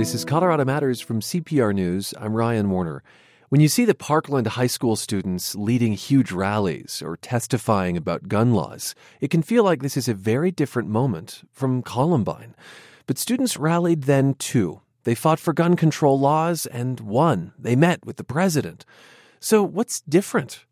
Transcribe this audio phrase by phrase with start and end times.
[0.00, 2.14] This is Colorado Matters from CPR News.
[2.18, 3.02] I'm Ryan Warner.
[3.50, 8.54] When you see the Parkland High School students leading huge rallies or testifying about gun
[8.54, 12.54] laws, it can feel like this is a very different moment from Columbine.
[13.06, 14.80] But students rallied then too.
[15.04, 17.52] They fought for gun control laws and won.
[17.58, 18.86] They met with the president.
[19.38, 20.64] So, what's different?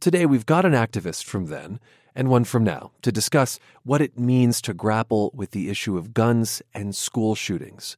[0.00, 1.80] Today we've got an activist from then
[2.14, 6.12] and one from now to discuss what it means to grapple with the issue of
[6.12, 7.96] guns and school shootings.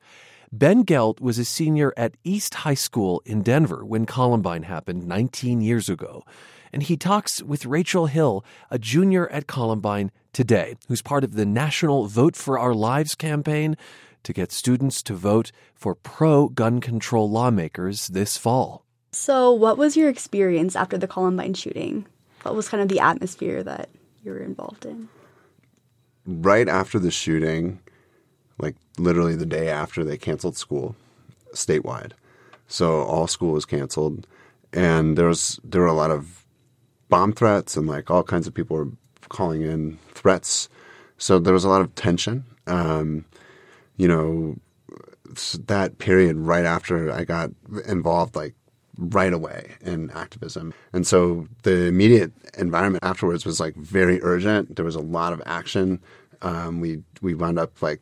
[0.52, 5.60] Ben Gelt was a senior at East High School in Denver when Columbine happened 19
[5.60, 6.24] years ago.
[6.72, 11.44] And he talks with Rachel Hill, a junior at Columbine today, who's part of the
[11.44, 13.76] National Vote for Our Lives campaign
[14.22, 18.84] to get students to vote for pro gun control lawmakers this fall.
[19.12, 22.06] So, what was your experience after the Columbine shooting?
[22.42, 23.90] What was kind of the atmosphere that
[24.22, 25.08] you were involved in?
[26.26, 27.80] Right after the shooting,
[28.58, 30.96] like literally the day after they canceled school
[31.52, 32.12] statewide.
[32.66, 34.26] So all school was canceled
[34.72, 36.44] and there was there were a lot of
[37.08, 38.88] bomb threats and like all kinds of people were
[39.28, 40.68] calling in threats.
[41.16, 42.44] So there was a lot of tension.
[42.66, 43.24] Um,
[43.96, 44.56] you know,
[45.66, 47.50] that period right after I got
[47.86, 48.54] involved, like
[48.96, 50.74] right away in activism.
[50.92, 54.76] And so the immediate environment afterwards was like very urgent.
[54.76, 56.00] There was a lot of action.
[56.42, 58.00] Um, we we wound up like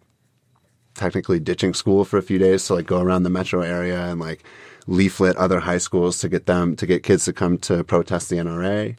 [0.97, 4.21] technically ditching school for a few days to like go around the metro area and
[4.21, 4.45] like
[4.87, 8.37] leaflet other high schools to get them to get kids to come to protest the
[8.37, 8.97] NRA.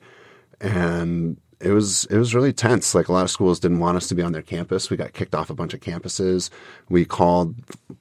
[0.59, 2.93] And it was it was really tense.
[2.93, 4.89] Like a lot of schools didn't want us to be on their campus.
[4.89, 6.49] We got kicked off a bunch of campuses.
[6.89, 7.55] We called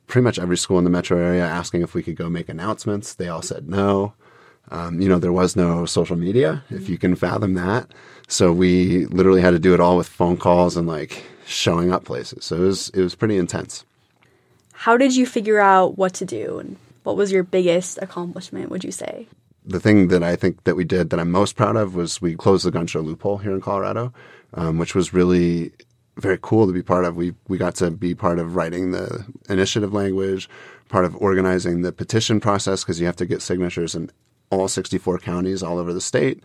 [0.06, 3.14] pretty much every school in the metro area asking if we could go make announcements.
[3.14, 4.14] They all said no.
[4.70, 7.88] Um, you know, there was no social media, if you can fathom that.
[8.28, 12.04] So we literally had to do it all with phone calls and like showing up
[12.04, 12.44] places.
[12.44, 13.84] So it was it was pretty intense.
[14.72, 18.82] How did you figure out what to do and what was your biggest accomplishment, would
[18.82, 19.28] you say?
[19.66, 22.36] the thing that I think that we did that I'm most proud of was we
[22.36, 24.12] closed the gun show loophole here in Colorado,
[24.54, 25.72] um, which was really
[26.18, 27.16] very cool to be part of.
[27.16, 30.48] We we got to be part of writing the initiative language,
[30.88, 34.10] part of organizing the petition process because you have to get signatures in
[34.50, 36.42] all 64 counties all over the state,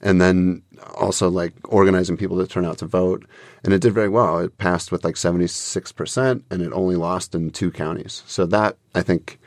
[0.00, 0.62] and then
[0.94, 3.26] also like organizing people to turn out to vote.
[3.64, 4.38] And it did very well.
[4.38, 8.22] It passed with like 76 percent, and it only lost in two counties.
[8.26, 9.38] So that I think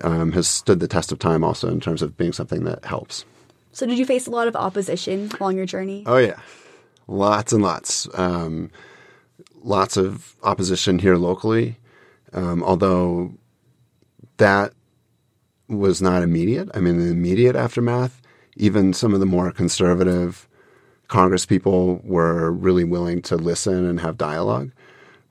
[0.00, 3.24] um, has stood the test of time also in terms of being something that helps.
[3.72, 6.04] So, did you face a lot of opposition along your journey?
[6.06, 6.38] Oh, yeah.
[7.08, 8.06] Lots and lots.
[8.14, 8.70] Um,
[9.62, 11.78] lots of opposition here locally,
[12.32, 13.32] um, although
[14.36, 14.72] that
[15.72, 16.68] was not immediate.
[16.74, 18.20] I mean, the immediate aftermath,
[18.56, 20.48] even some of the more conservative
[21.08, 24.70] Congress people were really willing to listen and have dialogue.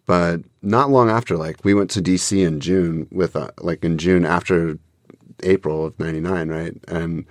[0.06, 3.98] But not long after, like we went to DC in June with, uh, like in
[3.98, 4.78] June after
[5.44, 6.74] April of '99, right?
[6.88, 7.26] And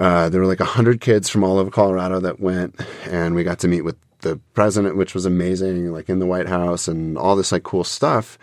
[0.00, 3.44] uh, there were like a hundred kids from all over Colorado that went, and we
[3.44, 7.16] got to meet with the president, which was amazing, like in the White House and
[7.16, 8.38] all this like cool stuff.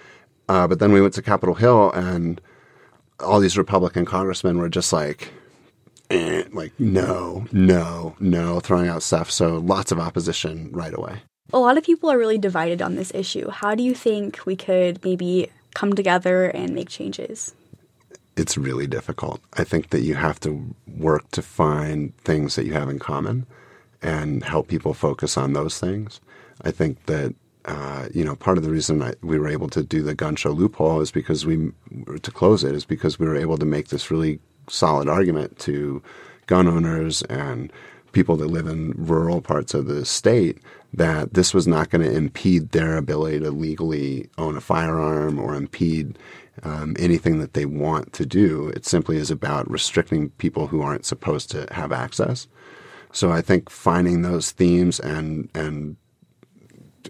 [0.48, 2.42] Uh, but then we went to Capitol Hill, and
[3.22, 5.32] all these Republican congressmen were just like,
[6.10, 9.32] eh, like no, no, no, throwing out stuff.
[9.32, 11.22] So lots of opposition right away
[11.54, 13.50] a lot of people are really divided on this issue.
[13.50, 17.54] How do you think we could maybe come together and make changes?
[18.38, 19.42] It's really difficult.
[19.54, 23.46] I think that you have to work to find things that you have in common
[24.02, 26.22] and help people focus on those things.
[26.62, 29.84] I think that uh, you know part of the reason I, we were able to
[29.84, 31.72] do the gun show loophole is because we
[32.22, 36.02] to close it is because we were able to make this really solid argument to
[36.48, 37.72] gun owners and
[38.12, 40.58] people that live in rural parts of the state
[40.94, 45.56] that this was not going to impede their ability to legally own a firearm or
[45.56, 46.18] impede
[46.64, 48.68] um, anything that they want to do.
[48.70, 52.48] It simply is about restricting people who aren't supposed to have access.
[53.14, 55.98] So I think finding those themes and and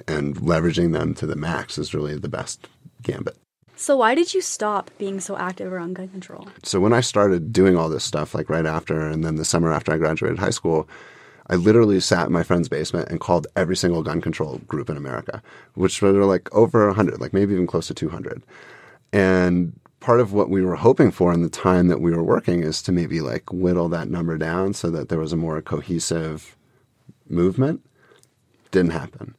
[0.07, 2.67] and leveraging them to the max is really the best
[3.01, 3.37] gambit.
[3.75, 6.47] So why did you stop being so active around gun control?
[6.63, 9.73] So when I started doing all this stuff, like right after, and then the summer
[9.73, 10.87] after I graduated high school,
[11.49, 14.97] I literally sat in my friend's basement and called every single gun control group in
[14.97, 15.41] America,
[15.73, 18.43] which were like over 100, like maybe even close to 200.
[19.11, 22.61] And part of what we were hoping for in the time that we were working
[22.61, 26.55] is to maybe like whittle that number down so that there was a more cohesive
[27.27, 27.83] movement.
[28.71, 29.35] Didn't happen.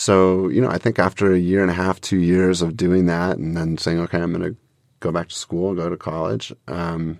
[0.00, 3.04] So, you know, I think after a year and a half, two years of doing
[3.04, 4.58] that and then saying, okay, I'm going to
[5.00, 7.18] go back to school, go to college, um,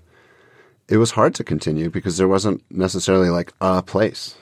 [0.88, 4.34] it was hard to continue because there wasn't necessarily like a place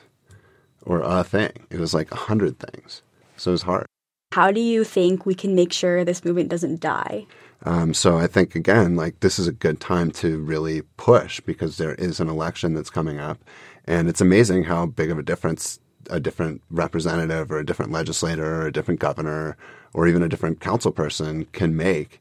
[0.82, 1.50] or a thing.
[1.70, 3.02] It was like a hundred things.
[3.36, 3.86] So it was hard.
[4.30, 7.26] How do you think we can make sure this movement doesn't die?
[7.64, 11.76] Um, so I think again, like this is a good time to really push because
[11.76, 13.40] there is an election that's coming up,
[13.84, 18.62] and it's amazing how big of a difference a different representative or a different legislator
[18.62, 19.56] or a different governor
[19.92, 22.20] or even a different council person can make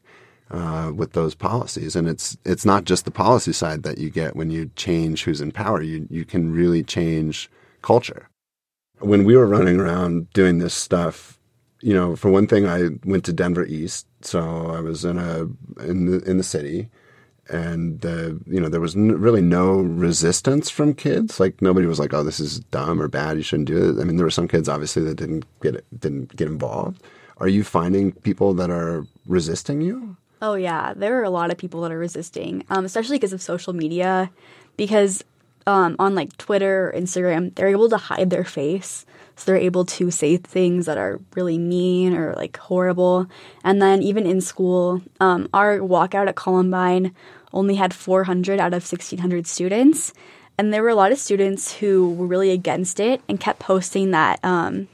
[0.50, 1.94] uh, with those policies.
[1.94, 5.40] And it's it's not just the policy side that you get when you change who's
[5.40, 5.82] in power.
[5.82, 7.50] You you can really change
[7.82, 8.28] culture.
[9.00, 11.38] When we were running around doing this stuff,
[11.80, 15.42] you know, for one thing, I went to Denver East, so I was in a
[15.82, 16.88] in the in the city,
[17.48, 21.40] and uh, you know there was n- really no resistance from kids.
[21.40, 23.36] Like nobody was like, "Oh, this is dumb or bad.
[23.36, 25.84] You shouldn't do it." I mean, there were some kids obviously that didn't get it,
[25.98, 27.02] didn't get involved.
[27.38, 30.16] Are you finding people that are resisting you?
[30.40, 33.42] Oh yeah, there are a lot of people that are resisting, um, especially because of
[33.42, 34.30] social media.
[34.76, 35.24] Because
[35.66, 39.04] um, on like Twitter, or Instagram, they're able to hide their face,
[39.36, 43.26] so they're able to say things that are really mean or like horrible.
[43.64, 47.14] And then even in school, um, our walkout at Columbine
[47.52, 50.12] only had 400 out of 1,600 students,
[50.58, 54.10] and there were a lot of students who were really against it and kept posting
[54.10, 54.44] that.
[54.44, 54.88] Um,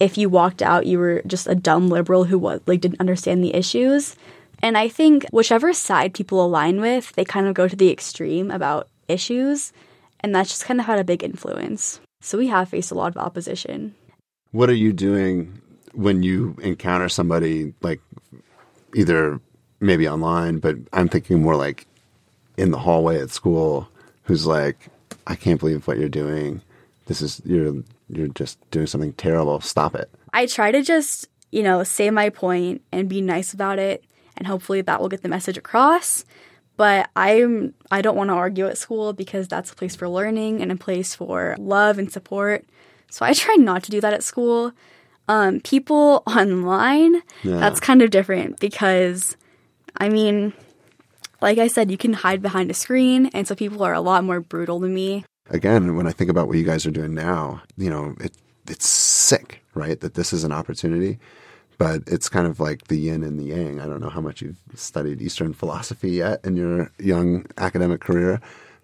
[0.00, 3.54] if you walked out, you were just a dumb liberal who like didn't understand the
[3.54, 4.16] issues.
[4.62, 8.50] And I think whichever side people align with, they kind of go to the extreme
[8.50, 9.72] about issues.
[10.20, 12.00] And that's just kind of had a big influence.
[12.20, 13.94] So we have faced a lot of opposition.
[14.52, 15.60] What are you doing
[15.92, 18.00] when you encounter somebody like
[18.94, 19.40] either
[19.80, 21.86] maybe online, but I'm thinking more like
[22.56, 23.88] in the hallway at school
[24.24, 24.88] who's like,
[25.26, 26.62] I can't believe what you're doing.
[27.06, 29.60] This is you're you're just doing something terrible.
[29.60, 30.10] Stop it.
[30.32, 34.04] I try to just, you know, say my point and be nice about it
[34.36, 36.24] and hopefully that will get the message across.
[36.76, 40.60] But I'm I don't want to argue at school because that's a place for learning
[40.60, 42.64] and a place for love and support.
[43.10, 44.72] So I try not to do that at school.
[45.28, 47.56] Um, people online, yeah.
[47.58, 49.36] that's kind of different because,
[49.98, 50.52] I mean,
[51.40, 54.24] like I said, you can hide behind a screen, and so people are a lot
[54.24, 55.24] more brutal than me.
[55.50, 58.36] Again, when I think about what you guys are doing now, you know, it
[58.68, 60.00] it's sick, right?
[60.00, 61.18] That this is an opportunity
[61.78, 63.80] but it's kind of like the yin and the yang.
[63.80, 68.40] I don't know how much you've studied Eastern philosophy yet in your young academic career,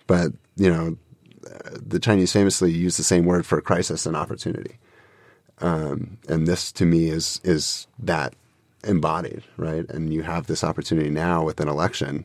[0.06, 0.96] but you know,
[1.74, 4.78] the Chinese famously use the same word for crisis and opportunity,
[5.60, 8.34] um, and this to me is is that
[8.84, 9.88] embodied, right?
[9.88, 12.24] And you have this opportunity now with an election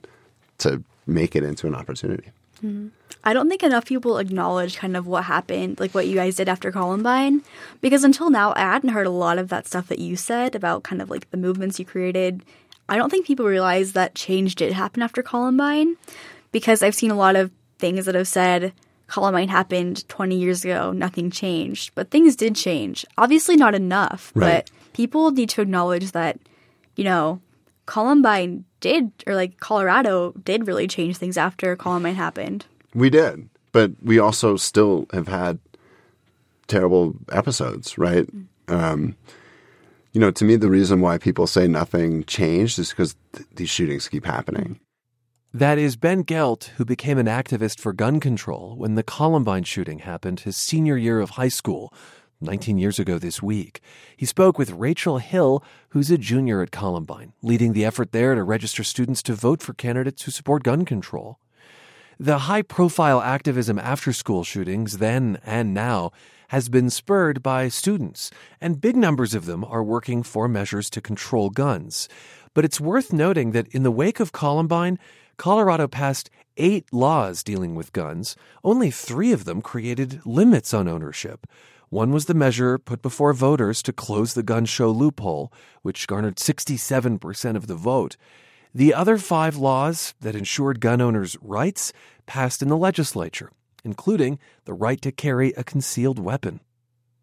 [0.59, 2.31] to make it into an opportunity.
[2.63, 2.87] Mm-hmm.
[3.23, 6.49] I don't think enough people acknowledge kind of what happened, like what you guys did
[6.49, 7.41] after Columbine,
[7.81, 10.83] because until now I hadn't heard a lot of that stuff that you said about
[10.83, 12.43] kind of like the movements you created.
[12.89, 15.97] I don't think people realize that change did happen after Columbine,
[16.51, 18.73] because I've seen a lot of things that have said
[19.07, 23.05] Columbine happened 20 years ago, nothing changed, but things did change.
[23.17, 24.65] Obviously, not enough, right.
[24.65, 26.39] but people need to acknowledge that,
[26.95, 27.39] you know,
[27.85, 32.65] Columbine did, or like Colorado did really change things after Columbine happened.
[32.95, 35.59] We did, but we also still have had
[36.65, 38.27] terrible episodes, right?
[38.67, 39.15] Um,
[40.13, 43.69] you know, to me, the reason why people say nothing changed is because th- these
[43.69, 44.79] shootings keep happening.
[45.53, 49.99] That is Ben Gelt, who became an activist for gun control when the Columbine shooting
[49.99, 51.93] happened his senior year of high school,
[52.41, 53.81] 19 years ago this week.
[54.15, 58.43] He spoke with Rachel Hill, who's a junior at Columbine, leading the effort there to
[58.43, 61.39] register students to vote for candidates who support gun control.
[62.19, 66.11] The high profile activism after school shootings, then and now,
[66.49, 71.01] has been spurred by students, and big numbers of them are working for measures to
[71.01, 72.07] control guns.
[72.53, 74.97] But it's worth noting that in the wake of Columbine,
[75.37, 78.35] Colorado passed eight laws dealing with guns.
[78.63, 81.45] Only three of them created limits on ownership.
[81.89, 85.53] One was the measure put before voters to close the gun show loophole,
[85.83, 88.17] which garnered 67% of the vote.
[88.75, 91.93] The other five laws that ensured gun owners' rights
[92.25, 93.51] passed in the legislature,
[93.85, 96.59] including the right to carry a concealed weapon.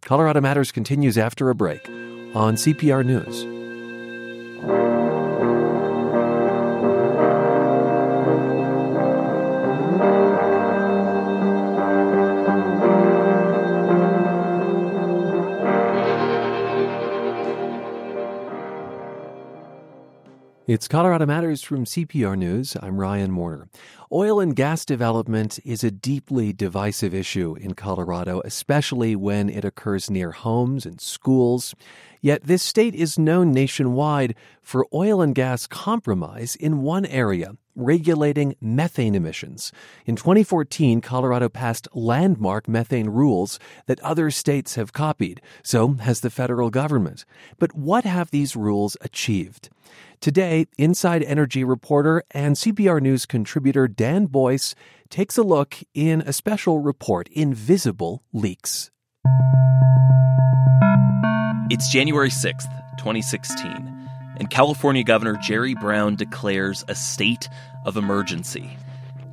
[0.01, 1.87] Colorado Matters continues after a break
[2.35, 3.54] on CPR News.
[20.67, 22.75] It's Colorado Matters from CPR News.
[22.81, 23.69] I'm Ryan Warner.
[24.11, 30.09] Oil and gas development is a deeply divisive issue in Colorado, especially when it occurs
[30.09, 31.75] near homes and schools.
[32.23, 38.55] Yet this state is known nationwide for oil and gas compromise in one area, regulating
[38.59, 39.71] methane emissions.
[40.07, 45.43] In 2014, Colorado passed landmark methane rules that other states have copied.
[45.63, 47.27] So has the federal government.
[47.59, 49.69] But what have these rules achieved?
[50.21, 54.75] Today, Inside Energy reporter and CPR News contributor Dan Boyce
[55.11, 58.91] takes a look in a special report, Invisible Leaks.
[61.71, 67.49] It's January 6th, 2016, and California Governor Jerry Brown declares a state
[67.85, 68.77] of emergency.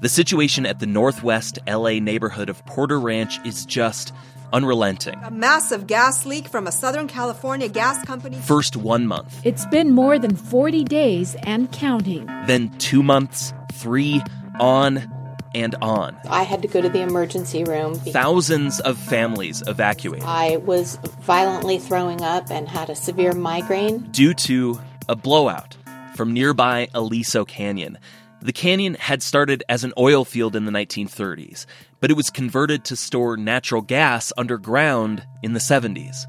[0.02, 4.14] The situation at the northwest LA neighborhood of Porter Ranch is just
[4.54, 5.20] unrelenting.
[5.24, 8.38] A massive gas leak from a Southern California gas company.
[8.38, 9.40] First one month.
[9.44, 12.26] It's been more than 40 days and counting.
[12.48, 14.22] Then two months, three,
[14.60, 15.10] on
[15.54, 16.18] and on.
[16.30, 17.96] I had to go to the emergency room.
[17.96, 20.26] Thousands of families evacuated.
[20.26, 24.00] I was violently throwing up and had a severe migraine.
[24.12, 24.80] Due to
[25.10, 25.76] a blowout
[26.16, 27.98] from nearby Aliso Canyon.
[28.44, 31.68] The canyon had started as an oil field in the 1930s,
[32.00, 36.26] but it was converted to store natural gas underground in the 70s.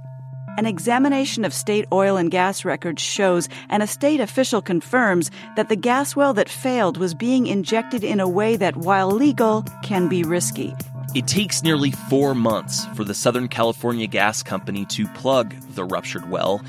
[0.59, 5.71] An examination of state oil and gas records shows, and a state official confirms, that
[5.71, 10.09] the gas well that failed was being injected in a way that, while legal, can
[10.09, 10.75] be risky.
[11.15, 16.29] It takes nearly four months for the Southern California Gas Company to plug the ruptured
[16.29, 16.63] well.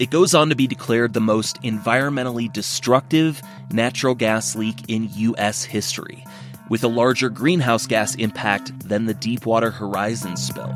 [0.00, 5.62] It goes on to be declared the most environmentally destructive natural gas leak in U.S.
[5.62, 6.24] history,
[6.68, 10.74] with a larger greenhouse gas impact than the Deepwater Horizon spill.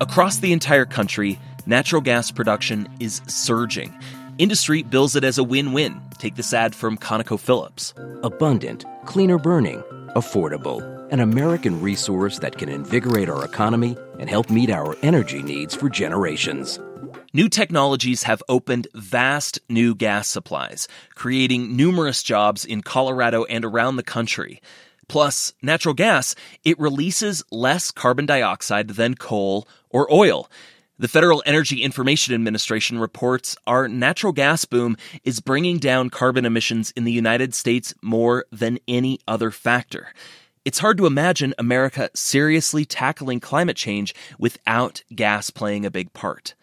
[0.00, 3.96] Across the entire country, natural gas production is surging.
[4.38, 6.00] Industry bills it as a win win.
[6.18, 8.24] Take this ad from ConocoPhillips.
[8.24, 9.82] Abundant, cleaner burning,
[10.16, 15.74] affordable, an American resource that can invigorate our economy and help meet our energy needs
[15.74, 16.78] for generations.
[17.32, 23.96] New technologies have opened vast new gas supplies, creating numerous jobs in Colorado and around
[23.96, 24.60] the country.
[25.08, 30.48] Plus, natural gas, it releases less carbon dioxide than coal or oil.
[31.00, 36.92] The Federal Energy Information Administration reports our natural gas boom is bringing down carbon emissions
[36.94, 40.08] in the United States more than any other factor.
[40.64, 46.54] It's hard to imagine America seriously tackling climate change without gas playing a big part.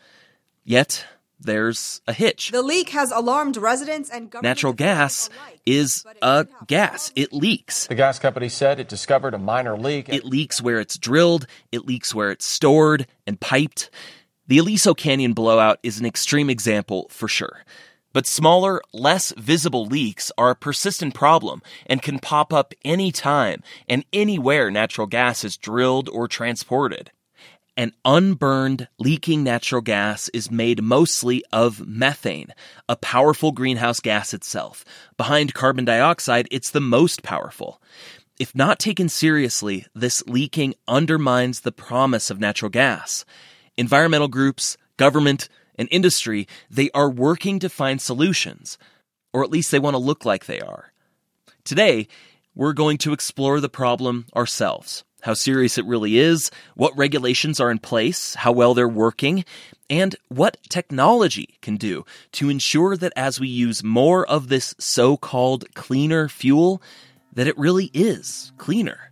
[0.63, 1.03] Yet,
[1.39, 2.51] there's a hitch.
[2.51, 5.31] The leak has alarmed residents and Natural gas
[5.65, 7.11] is a gas.
[7.15, 7.87] It leaks.
[7.87, 10.09] The gas company said it discovered a minor leak.
[10.09, 13.89] It leaks where it's drilled, it leaks where it's stored and piped.
[14.47, 17.63] The Aliso Canyon blowout is an extreme example for sure.
[18.17, 24.05] But smaller, less visible leaks are a persistent problem and can pop up anytime and
[24.11, 27.11] anywhere natural gas is drilled or transported.
[27.77, 32.55] An unburned, leaking natural gas is made mostly of methane,
[32.89, 34.83] a powerful greenhouse gas itself.
[35.15, 37.79] Behind carbon dioxide, it's the most powerful.
[38.39, 43.25] If not taken seriously, this leaking undermines the promise of natural gas.
[43.77, 48.77] Environmental groups, government, and industry, they are working to find solutions,
[49.33, 50.91] or at least they want to look like they are.
[51.63, 52.07] Today,
[52.55, 57.71] we're going to explore the problem ourselves how serious it really is, what regulations are
[57.71, 59.43] in place, how well they're working,
[59.89, 65.65] and what technology can do to ensure that as we use more of this so-called
[65.73, 66.81] cleaner fuel,
[67.33, 69.11] that it really is cleaner.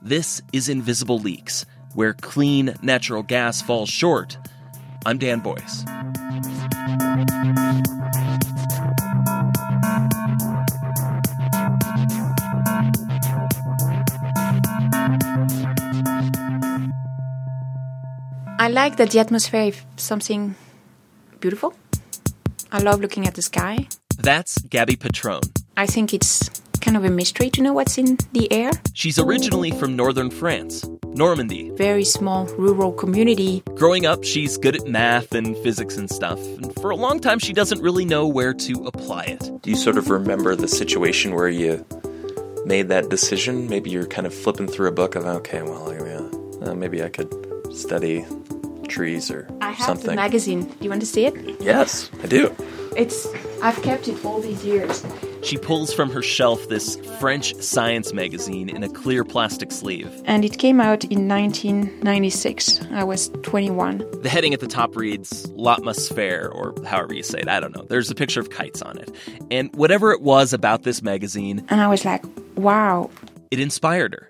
[0.00, 4.38] This is Invisible Leaks, where clean natural gas falls short.
[5.06, 5.84] I'm Dan Boyce.
[18.58, 20.54] I like that the atmosphere is something
[21.40, 21.74] beautiful.
[22.70, 23.88] I love looking at the sky.
[24.18, 25.40] That's Gabby Pétron.
[25.78, 28.72] I think it's kind of a mystery to know what's in the air.
[28.92, 30.84] She's originally from northern France,
[31.20, 31.68] Normandy.
[31.76, 33.62] Very small rural community.
[33.74, 36.38] Growing up, she's good at math and physics and stuff.
[36.38, 39.50] And for a long time, she doesn't really know where to apply it.
[39.60, 41.84] Do you sort of remember the situation where you
[42.64, 43.68] made that decision?
[43.68, 47.10] Maybe you're kind of flipping through a book of, okay, well, yeah, uh, maybe I
[47.10, 47.30] could
[47.70, 48.24] study
[48.88, 50.06] trees or I have something.
[50.08, 50.64] the magazine.
[50.64, 51.60] Do you want to see it?
[51.60, 52.56] Yes, I do.
[52.96, 53.28] It's
[53.62, 55.04] I've kept it all these years.
[55.42, 60.10] She pulls from her shelf this French science magazine in a clear plastic sleeve.
[60.26, 62.80] And it came out in 1996.
[62.92, 64.04] I was 21.
[64.22, 67.84] The heading at the top reads L'Atmosphère, or however you say it, I don't know.
[67.88, 69.10] There's a picture of kites on it.
[69.50, 72.22] And whatever it was about this magazine, And I was like,
[72.56, 73.10] wow.
[73.50, 74.26] it inspired her.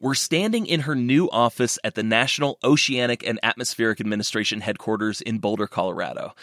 [0.00, 5.38] We're standing in her new office at the National Oceanic and Atmospheric Administration headquarters in
[5.38, 6.34] Boulder, Colorado.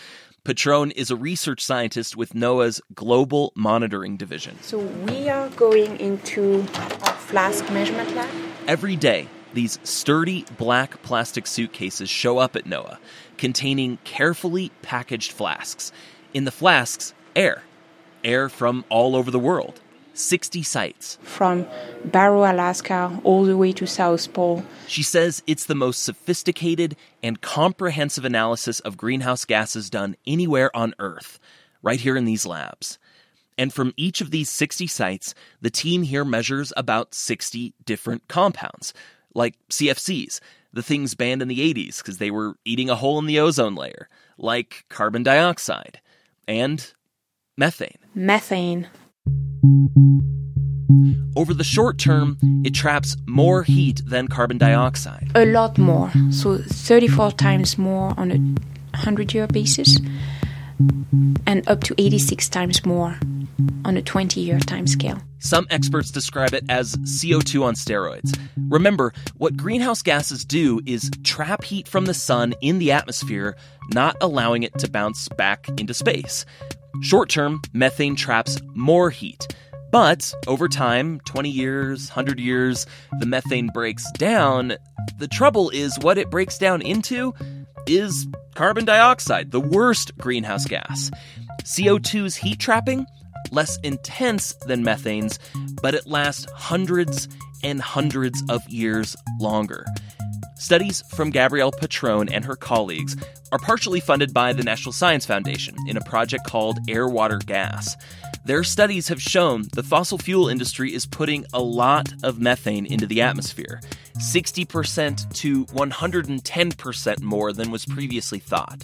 [0.46, 4.56] Pétron is a research scientist with NOAA's Global Monitoring Division.
[4.62, 8.30] So we are going into our flask measurement lab.
[8.68, 13.00] Every day, these sturdy black plastic suitcases show up at NOAA,
[13.38, 15.92] containing carefully packaged flasks.
[16.32, 17.64] In the flasks, air.
[18.24, 19.82] Air from all over the world.
[20.16, 21.20] 60 sites.
[21.22, 21.68] From
[22.06, 24.64] Barrow, Alaska, all the way to South Pole.
[24.88, 30.96] She says it's the most sophisticated and comprehensive analysis of greenhouse gases done anywhere on
[31.00, 31.40] Earth,
[31.82, 32.98] right here in these labs.
[33.58, 38.94] And from each of these 60 sites, the team here measures about 60 different compounds,
[39.34, 40.40] like CFCs,
[40.74, 43.76] the things banned in the 80s because they were eating a hole in the ozone
[43.76, 46.02] layer, like carbon dioxide
[46.48, 46.94] and
[47.58, 47.98] methane.
[48.14, 48.88] Methane.
[51.36, 55.32] Over the short term, it traps more heat than carbon dioxide.
[55.36, 56.12] A lot more.
[56.32, 58.38] So 34 times more on a
[58.96, 60.00] 100 year basis,
[61.46, 63.18] and up to 86 times more
[63.84, 65.20] on a 20 year time scale.
[65.40, 68.38] Some experts describe it as CO2 on steroids.
[68.70, 73.56] Remember, what greenhouse gases do is trap heat from the sun in the atmosphere,
[73.94, 76.46] not allowing it to bounce back into space.
[77.02, 79.46] Short term, methane traps more heat.
[79.96, 82.86] But over time, 20 years, 100 years,
[83.22, 84.74] the methane breaks down.
[85.20, 87.34] The trouble is, what it breaks down into
[87.88, 91.12] is carbon dioxide, the worst greenhouse gas.
[91.64, 93.06] CO2's heat trapping,
[93.52, 95.40] less intense than methane's,
[95.82, 97.30] but it lasts hundreds
[97.64, 99.86] and hundreds of years longer.
[100.66, 103.16] Studies from Gabrielle Pétron and her colleagues
[103.52, 107.96] are partially funded by the National Science Foundation in a project called Air Water Gas.
[108.46, 113.06] Their studies have shown the fossil fuel industry is putting a lot of methane into
[113.06, 113.80] the atmosphere
[114.18, 118.84] 60% to 110% more than was previously thought.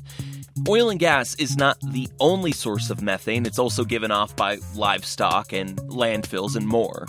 [0.69, 4.59] Oil and gas is not the only source of methane, it's also given off by
[4.75, 7.07] livestock and landfills and more.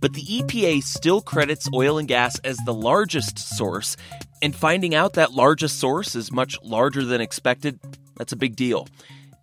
[0.00, 3.96] But the EPA still credits oil and gas as the largest source,
[4.42, 7.78] and finding out that largest source is much larger than expected,
[8.16, 8.88] that's a big deal.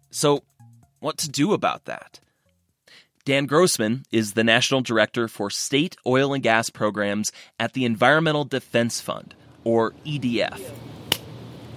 [0.09, 0.43] So,
[0.99, 2.19] what to do about that?
[3.23, 8.45] Dan Grossman is the National Director for State Oil and Gas Programs at the Environmental
[8.45, 10.61] Defense Fund, or EDF.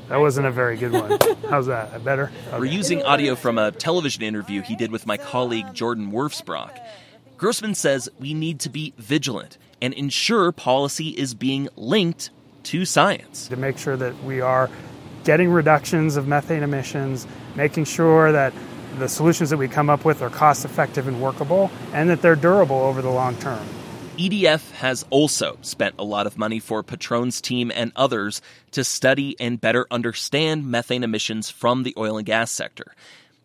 [0.09, 1.19] That wasn't a very good one.
[1.49, 2.05] How's that?
[2.05, 2.33] Better?
[2.49, 2.59] Okay.
[2.59, 6.77] We're using audio from a television interview he did with my colleague Jordan Wirfs-Brock.
[7.41, 12.29] Grossman says we need to be vigilant and ensure policy is being linked
[12.65, 13.49] to science.
[13.49, 14.69] To make sure that we are
[15.25, 17.27] getting reductions of methane emissions,
[17.57, 18.53] making sure that
[18.99, 22.37] the solutions that we come up with are cost effective and workable, and that they're
[22.37, 23.67] durable over the long term.
[24.19, 29.35] EDF has also spent a lot of money for Pétron's team and others to study
[29.41, 32.93] and better understand methane emissions from the oil and gas sector.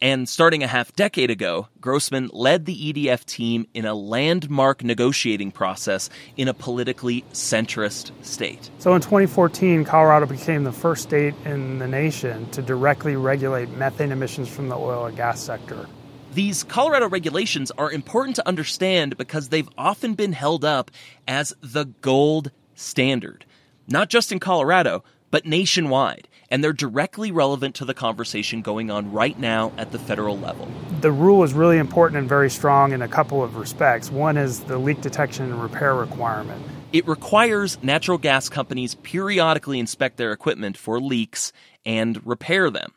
[0.01, 5.51] And starting a half decade ago, Grossman led the EDF team in a landmark negotiating
[5.51, 8.69] process in a politically centrist state.
[8.79, 14.11] So in 2014, Colorado became the first state in the nation to directly regulate methane
[14.11, 15.87] emissions from the oil and gas sector.
[16.33, 20.91] These Colorado regulations are important to understand because they've often been held up
[21.25, 23.45] as the gold standard,
[23.87, 25.05] not just in Colorado,
[25.35, 29.99] but nationwide and they're directly relevant to the conversation going on right now at the
[29.99, 30.65] federal level.
[31.01, 34.09] The rule is really important and very strong in a couple of respects.
[34.09, 36.63] One is the leak detection and repair requirement.
[36.93, 41.51] It requires natural gas companies periodically inspect their equipment for leaks
[41.85, 42.93] and repair them.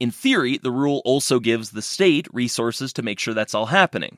[0.00, 4.16] In theory, the rule also gives the state resources to make sure that's all happening.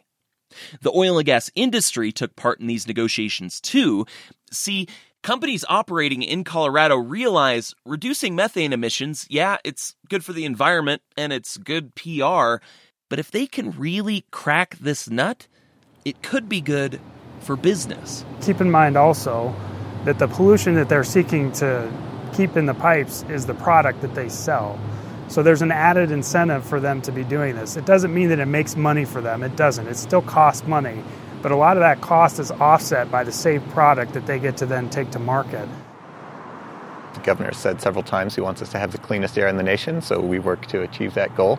[0.83, 4.07] The oil and gas industry took part in these negotiations too.
[4.52, 4.87] See,
[5.26, 11.32] companies operating in Colorado realize reducing methane emissions, yeah, it's good for the environment and
[11.32, 12.58] it's good PR,
[13.08, 15.48] but if they can really crack this nut,
[16.04, 17.00] it could be good
[17.40, 18.24] for business.
[18.40, 19.52] Keep in mind also
[20.04, 21.92] that the pollution that they're seeking to
[22.32, 24.78] keep in the pipes is the product that they sell.
[25.26, 27.76] So there's an added incentive for them to be doing this.
[27.76, 29.88] It doesn't mean that it makes money for them, it doesn't.
[29.88, 31.02] It still costs money
[31.42, 34.57] but a lot of that cost is offset by the safe product that they get
[34.59, 35.68] to then take to market.
[37.14, 39.62] The governor said several times he wants us to have the cleanest air in the
[39.62, 41.59] nation, so we work to achieve that goal.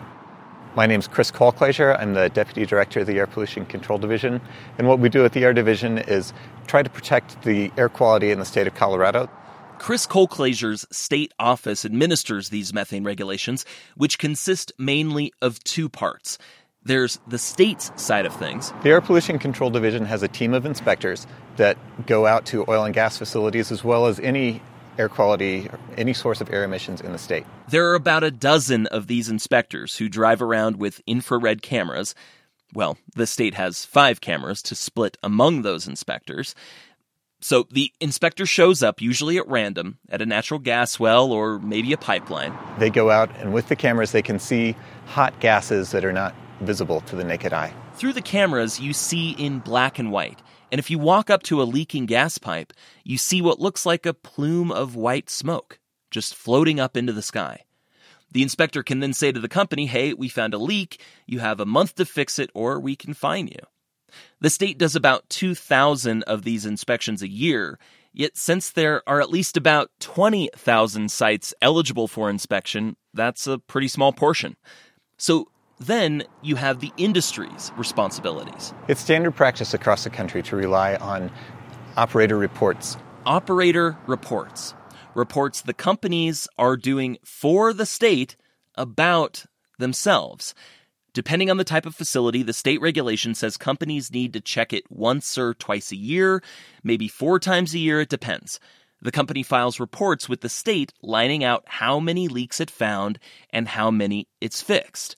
[0.75, 1.99] My name is Chris Colclasure.
[1.99, 4.39] I'm the Deputy Director of the Air Pollution Control Division.
[4.77, 6.33] And what we do at the Air Division is
[6.67, 9.27] try to protect the air quality in the state of Colorado.
[9.79, 16.37] Chris Colclasure's state office administers these methane regulations, which consist mainly of two parts.
[16.83, 18.71] There's the state's side of things.
[18.83, 22.85] The Air Pollution Control Division has a team of inspectors that go out to oil
[22.85, 24.61] and gas facilities as well as any
[24.97, 27.45] air quality, any source of air emissions in the state.
[27.69, 32.15] There are about a dozen of these inspectors who drive around with infrared cameras.
[32.73, 36.55] Well, the state has five cameras to split among those inspectors.
[37.39, 41.93] So the inspector shows up, usually at random, at a natural gas well or maybe
[41.93, 42.57] a pipeline.
[42.79, 46.33] They go out, and with the cameras, they can see hot gases that are not
[46.61, 47.73] visible to the naked eye.
[47.95, 50.41] Through the cameras, you see in black and white
[50.71, 54.05] and if you walk up to a leaking gas pipe, you see what looks like
[54.05, 57.63] a plume of white smoke just floating up into the sky.
[58.31, 61.59] The inspector can then say to the company, hey, we found a leak, you have
[61.59, 63.59] a month to fix it, or we can fine you.
[64.39, 67.77] The state does about 2,000 of these inspections a year,
[68.13, 73.89] yet since there are at least about 20,000 sites eligible for inspection, that's a pretty
[73.89, 74.55] small portion.
[75.17, 78.73] So then you have the industry's responsibilities.
[78.87, 81.31] It's standard practice across the country to rely on
[81.95, 82.97] operator reports.
[83.25, 84.73] Operator reports.
[85.13, 88.35] Reports the companies are doing for the state
[88.75, 89.45] about
[89.79, 90.53] themselves.
[91.13, 94.83] Depending on the type of facility, the state regulation says companies need to check it
[94.91, 96.43] once or twice a year,
[96.83, 98.59] maybe four times a year, it depends.
[99.01, 103.19] The company files reports with the state lining out how many leaks it found
[103.51, 105.15] and how many it's fixed.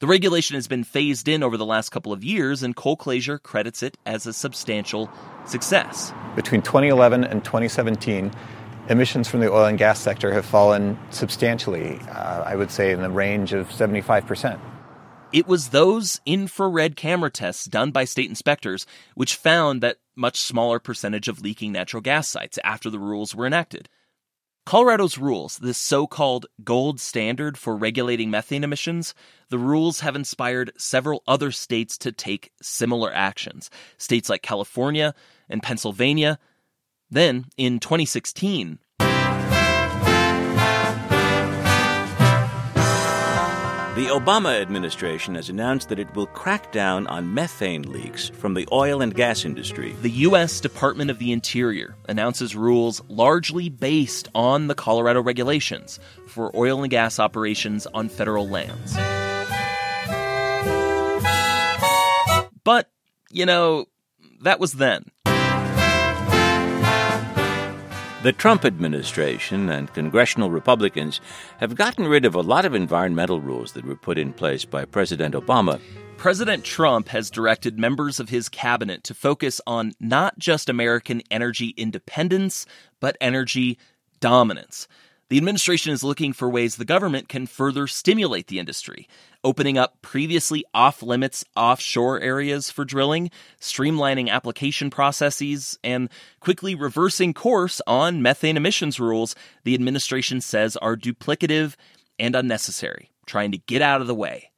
[0.00, 3.42] The regulation has been phased in over the last couple of years, and Coal Colclasure
[3.42, 5.10] credits it as a substantial
[5.44, 6.14] success.
[6.34, 8.32] Between 2011 and 2017,
[8.88, 13.02] emissions from the oil and gas sector have fallen substantially, uh, I would say in
[13.02, 14.58] the range of 75%.
[15.32, 20.78] It was those infrared camera tests done by state inspectors which found that much smaller
[20.78, 23.90] percentage of leaking natural gas sites after the rules were enacted.
[24.66, 29.14] Colorado's rules, this so called gold standard for regulating methane emissions,
[29.48, 33.70] the rules have inspired several other states to take similar actions.
[33.96, 35.14] States like California
[35.48, 36.38] and Pennsylvania.
[37.10, 38.78] Then, in 2016,
[43.96, 48.68] The Obama administration has announced that it will crack down on methane leaks from the
[48.70, 49.96] oil and gas industry.
[50.00, 50.60] The U.S.
[50.60, 55.98] Department of the Interior announces rules largely based on the Colorado regulations
[56.28, 58.94] for oil and gas operations on federal lands.
[62.62, 62.88] But,
[63.30, 63.86] you know,
[64.42, 65.10] that was then.
[68.22, 71.22] The Trump administration and congressional Republicans
[71.56, 74.84] have gotten rid of a lot of environmental rules that were put in place by
[74.84, 75.80] President Obama.
[76.18, 81.68] President Trump has directed members of his cabinet to focus on not just American energy
[81.78, 82.66] independence,
[83.00, 83.78] but energy
[84.20, 84.86] dominance.
[85.30, 89.06] The administration is looking for ways the government can further stimulate the industry,
[89.44, 97.32] opening up previously off limits offshore areas for drilling, streamlining application processes, and quickly reversing
[97.32, 101.76] course on methane emissions rules the administration says are duplicative
[102.18, 104.49] and unnecessary, trying to get out of the way.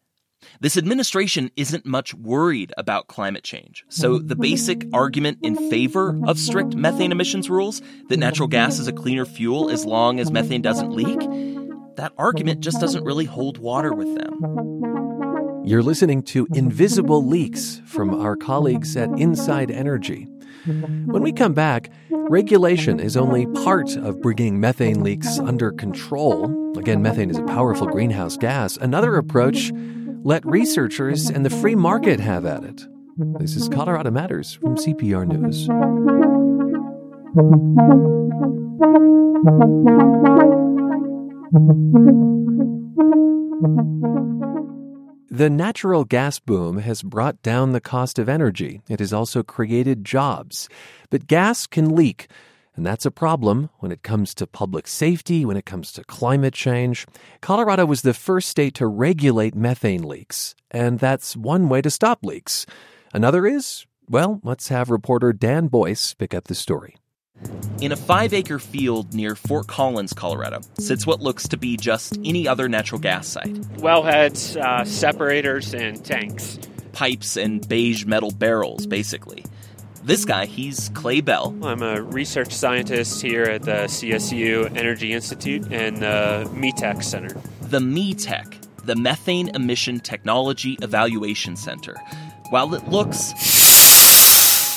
[0.60, 3.84] This administration isn't much worried about climate change.
[3.88, 8.86] So the basic argument in favor of strict methane emissions rules, that natural gas is
[8.86, 11.18] a cleaner fuel as long as methane doesn't leak,
[11.96, 15.62] that argument just doesn't really hold water with them.
[15.64, 20.28] You're listening to Invisible Leaks from our colleagues at Inside Energy.
[20.64, 26.78] When we come back, regulation is only part of bringing methane leaks under control.
[26.78, 28.76] Again, methane is a powerful greenhouse gas.
[28.76, 29.72] Another approach
[30.24, 32.86] let researchers and the free market have at it.
[33.38, 35.66] This is Colorado Matters from CPR News.
[45.30, 48.80] The natural gas boom has brought down the cost of energy.
[48.88, 50.68] It has also created jobs.
[51.10, 52.28] But gas can leak
[52.74, 56.54] and that's a problem when it comes to public safety, when it comes to climate
[56.54, 57.06] change.
[57.40, 62.24] Colorado was the first state to regulate methane leaks, and that's one way to stop
[62.24, 62.66] leaks.
[63.12, 66.96] Another is, well, let's have reporter Dan Boyce pick up the story.
[67.80, 72.16] In a five acre field near Fort Collins, Colorado, sits what looks to be just
[72.24, 73.54] any other natural gas site.
[73.78, 76.58] Wellheads, uh, separators, and tanks.
[76.92, 79.44] Pipes and beige metal barrels, basically.
[80.04, 81.54] This guy, he's Clay Bell.
[81.62, 87.40] I'm a research scientist here at the CSU Energy Institute and uh, the METEC Center.
[87.60, 91.96] The METEC, the Methane Emission Technology Evaluation Center.
[92.50, 93.30] While it looks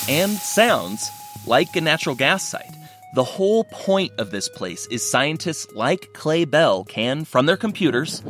[0.08, 1.10] and sounds
[1.44, 2.76] like a natural gas site,
[3.16, 8.22] the whole point of this place is scientists like Clay Bell can, from their computers,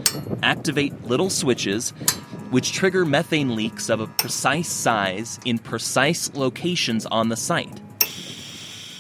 [0.43, 1.93] activate little switches
[2.57, 7.83] which trigger methane leaks of a precise size in precise locations on the site.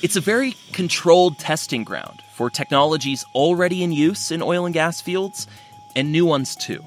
[0.03, 5.01] It's a very controlled testing ground for technologies already in use in oil and gas
[5.01, 5.47] fields
[5.97, 6.85] and new ones too.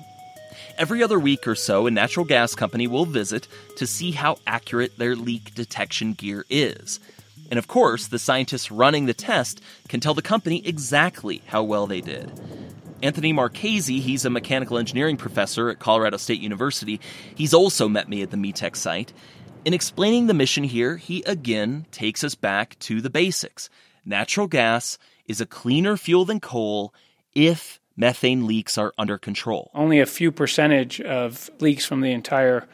[0.77, 4.99] Every other week or so, a natural gas company will visit to see how accurate
[4.99, 6.99] their leak detection gear is.
[7.49, 11.87] And of course, the scientists running the test can tell the company exactly how well
[11.87, 12.31] they did.
[13.01, 16.99] Anthony Marchese, he's a mechanical engineering professor at Colorado State University.
[17.33, 19.13] He's also met me at the METEC site.
[19.63, 23.69] In explaining the mission here, he again takes us back to the basics.
[24.05, 26.93] Natural gas is a cleaner fuel than coal
[27.33, 29.71] if methane leaks are under control.
[29.73, 32.67] Only a few percentage of leaks from the entire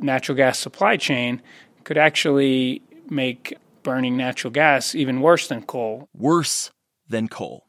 [0.00, 1.42] natural gas supply chain
[1.82, 6.08] could actually make burning natural gas even worse than coal.
[6.14, 6.70] Worse
[7.08, 7.66] than coal.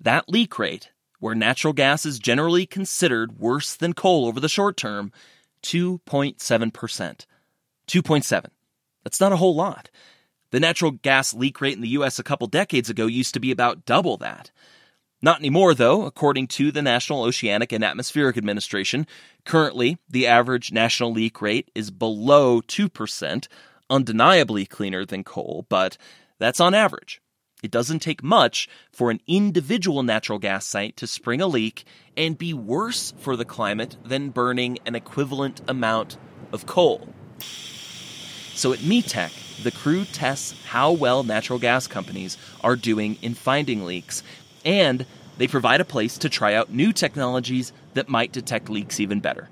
[0.00, 4.76] That leak rate, where natural gas is generally considered worse than coal over the short
[4.76, 5.12] term,
[5.62, 7.26] 2.7%.
[7.88, 8.46] 2.7.
[9.04, 9.90] That's not a whole lot.
[10.50, 13.50] The natural gas leak rate in the US a couple decades ago used to be
[13.50, 14.50] about double that.
[15.22, 19.06] Not anymore, though, according to the National Oceanic and Atmospheric Administration.
[19.44, 23.48] Currently, the average national leak rate is below 2%,
[23.88, 25.96] undeniably cleaner than coal, but
[26.38, 27.20] that's on average.
[27.62, 31.84] It doesn't take much for an individual natural gas site to spring a leak
[32.16, 36.18] and be worse for the climate than burning an equivalent amount
[36.52, 37.08] of coal.
[38.54, 43.84] So at METEC, the crew tests how well natural gas companies are doing in finding
[43.84, 44.22] leaks,
[44.64, 45.06] and
[45.38, 49.48] they provide a place to try out new technologies that might detect leaks even better.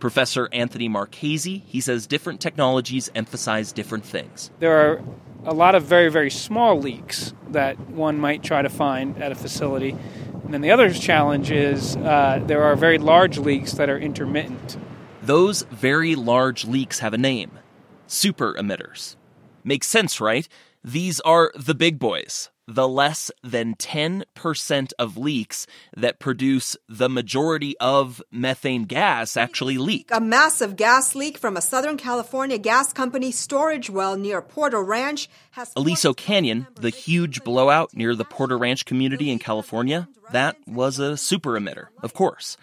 [0.00, 4.50] Professor Anthony Marchese, he says different technologies emphasize different things.
[4.60, 5.02] There are
[5.44, 9.34] a lot of very, very small leaks that one might try to find at a
[9.34, 9.96] facility.
[10.44, 14.76] And then the other challenge is uh, there are very large leaks that are intermittent.
[15.22, 17.58] Those very large leaks have a name
[18.06, 19.16] super emitters.
[19.62, 20.48] Makes sense, right?
[20.82, 27.74] These are the big boys, the less than 10% of leaks that produce the majority
[27.78, 30.10] of methane gas actually leak.
[30.12, 35.30] A massive gas leak from a Southern California gas company storage well near Porter Ranch
[35.52, 35.72] has.
[35.76, 41.16] Aliso Canyon, the huge blowout near the Porter Ranch community in California, that was a
[41.16, 42.58] super emitter, of course.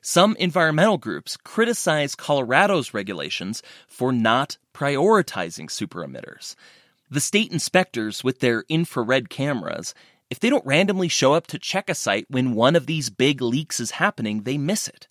[0.00, 6.54] Some environmental groups criticize Colorado's regulations for not prioritizing super emitters.
[7.14, 9.94] The state inspectors, with their infrared cameras,
[10.30, 13.40] if they don't randomly show up to check a site when one of these big
[13.40, 15.06] leaks is happening, they miss it.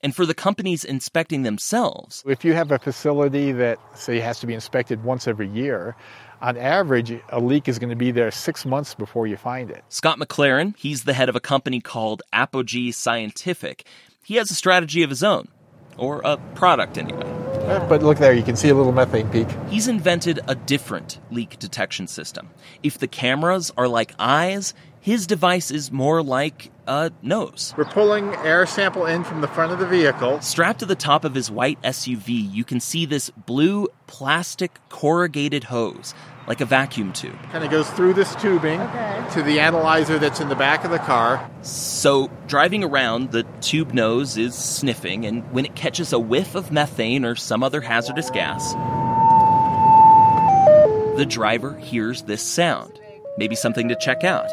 [0.00, 4.46] And for the companies inspecting themselves, if you have a facility that, say, has to
[4.46, 5.94] be inspected once every year,
[6.40, 9.84] on average, a leak is going to be there six months before you find it.
[9.90, 13.84] Scott McLaren, he's the head of a company called Apogee Scientific.
[14.24, 15.48] He has a strategy of his own,
[15.98, 17.26] or a product anyway.
[17.62, 19.46] Uh, but look there, you can see a little methane peak.
[19.68, 22.50] He's invented a different leak detection system.
[22.82, 27.74] If the cameras are like eyes, his device is more like a nose.
[27.76, 30.40] We're pulling air sample in from the front of the vehicle.
[30.40, 35.64] Strapped to the top of his white SUV, you can see this blue plastic corrugated
[35.64, 36.14] hose,
[36.46, 37.38] like a vacuum tube.
[37.50, 39.24] Kind of goes through this tubing okay.
[39.32, 41.48] to the analyzer that's in the back of the car.
[41.62, 46.72] So, driving around, the tube nose is sniffing, and when it catches a whiff of
[46.72, 48.72] methane or some other hazardous gas,
[51.16, 52.98] the driver hears this sound.
[53.38, 54.48] Maybe something to check out.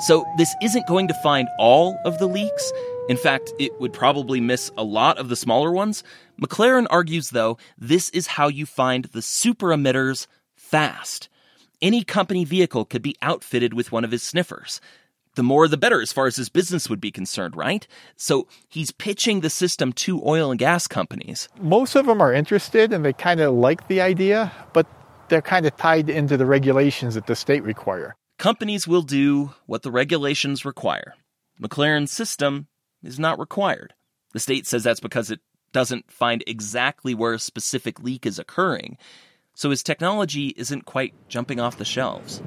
[0.00, 2.72] So, this isn't going to find all of the leaks.
[3.08, 6.02] In fact, it would probably miss a lot of the smaller ones.
[6.40, 10.26] McLaren argues, though, this is how you find the super emitters
[10.66, 11.28] fast.
[11.80, 14.80] Any company vehicle could be outfitted with one of his sniffers.
[15.36, 17.86] The more the better as far as his business would be concerned, right?
[18.16, 21.48] So he's pitching the system to oil and gas companies.
[21.60, 24.86] Most of them are interested and they kind of like the idea, but
[25.28, 28.16] they're kind of tied into the regulations that the state require.
[28.38, 31.14] Companies will do what the regulations require.
[31.60, 32.66] McLaren's system
[33.02, 33.94] is not required.
[34.32, 35.40] The state says that's because it
[35.72, 38.96] doesn't find exactly where a specific leak is occurring,
[39.56, 42.42] so his technology isn't quite jumping off the shelves.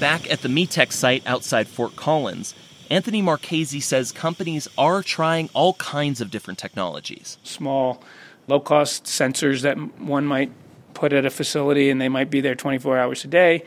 [0.00, 2.54] Back at the METEC site outside Fort Collins,
[2.90, 7.36] Anthony Marchese says companies are trying all kinds of different technologies.
[7.42, 8.02] Small,
[8.48, 10.50] low cost sensors that one might
[10.94, 13.64] put at a facility and they might be there 24 hours a day.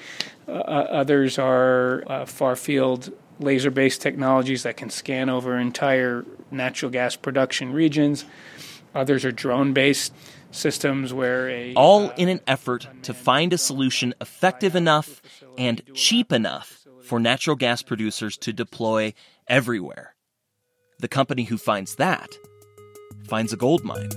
[0.48, 6.26] Uh, uh, others are uh, far field laser based technologies that can scan over entire
[6.50, 8.26] natural gas production regions.
[8.96, 10.12] Others are drone based
[10.51, 11.73] systems where a.
[11.73, 15.21] All in uh, an effort to find a solution effective enough
[15.57, 19.13] and cheap enough for natural gas producers to deploy
[19.47, 20.15] everywhere.
[20.99, 22.38] The company who finds that
[23.27, 24.09] finds a gold mine.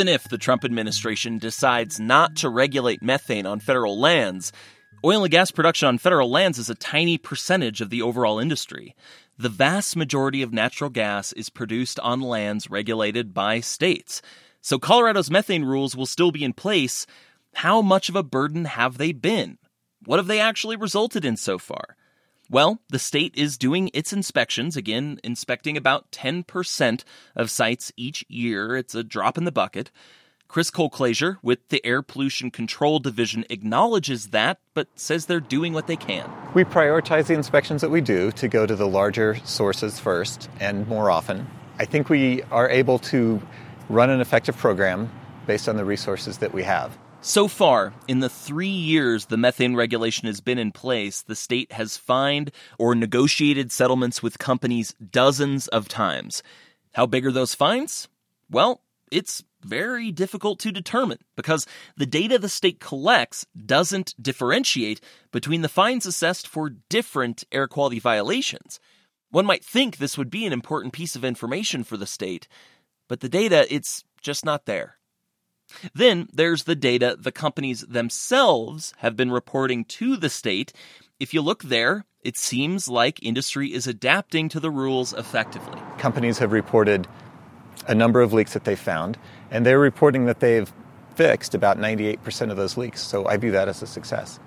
[0.00, 4.50] Even if the Trump administration decides not to regulate methane on federal lands,
[5.04, 8.96] oil and gas production on federal lands is a tiny percentage of the overall industry.
[9.36, 14.22] The vast majority of natural gas is produced on lands regulated by states.
[14.62, 17.04] So Colorado's methane rules will still be in place.
[17.56, 19.58] How much of a burden have they been?
[20.06, 21.94] What have they actually resulted in so far?
[22.52, 27.04] Well, the state is doing its inspections, again, inspecting about 10%
[27.36, 28.76] of sites each year.
[28.76, 29.92] It's a drop in the bucket.
[30.48, 35.86] Chris Colclasure with the Air Pollution Control Division acknowledges that, but says they're doing what
[35.86, 36.28] they can.
[36.52, 40.88] We prioritize the inspections that we do to go to the larger sources first and
[40.88, 41.46] more often.
[41.78, 43.40] I think we are able to
[43.88, 45.08] run an effective program
[45.46, 46.98] based on the resources that we have.
[47.22, 51.72] So far, in the three years the methane regulation has been in place, the state
[51.72, 56.42] has fined or negotiated settlements with companies dozens of times.
[56.94, 58.08] How big are those fines?
[58.50, 58.80] Well,
[59.12, 65.68] it's very difficult to determine because the data the state collects doesn't differentiate between the
[65.68, 68.80] fines assessed for different air quality violations.
[69.30, 72.48] One might think this would be an important piece of information for the state,
[73.08, 74.96] but the data, it's just not there.
[75.94, 80.72] Then there's the data the companies themselves have been reporting to the state.
[81.18, 85.80] If you look there, it seems like industry is adapting to the rules effectively.
[85.98, 87.06] Companies have reported
[87.88, 89.18] a number of leaks that they found,
[89.50, 90.70] and they're reporting that they've
[91.14, 93.00] fixed about 98% of those leaks.
[93.02, 94.38] So I view that as a success.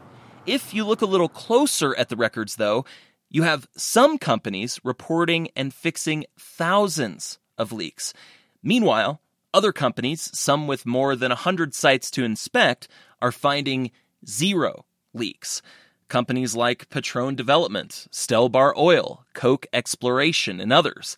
[0.46, 2.86] If you look a little closer at the records, though,
[3.30, 8.14] you have some companies reporting and fixing thousands of leaks.
[8.62, 9.22] Meanwhile,
[9.54, 12.88] other companies, some with more than 100 sites to inspect,
[13.22, 13.92] are finding
[14.28, 15.62] zero leaks.
[16.08, 21.18] Companies like Petron Development, Stelbar Oil, Koch Exploration, and others.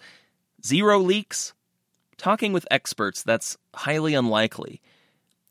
[0.63, 1.53] Zero leaks?
[2.17, 4.81] Talking with experts, that's highly unlikely.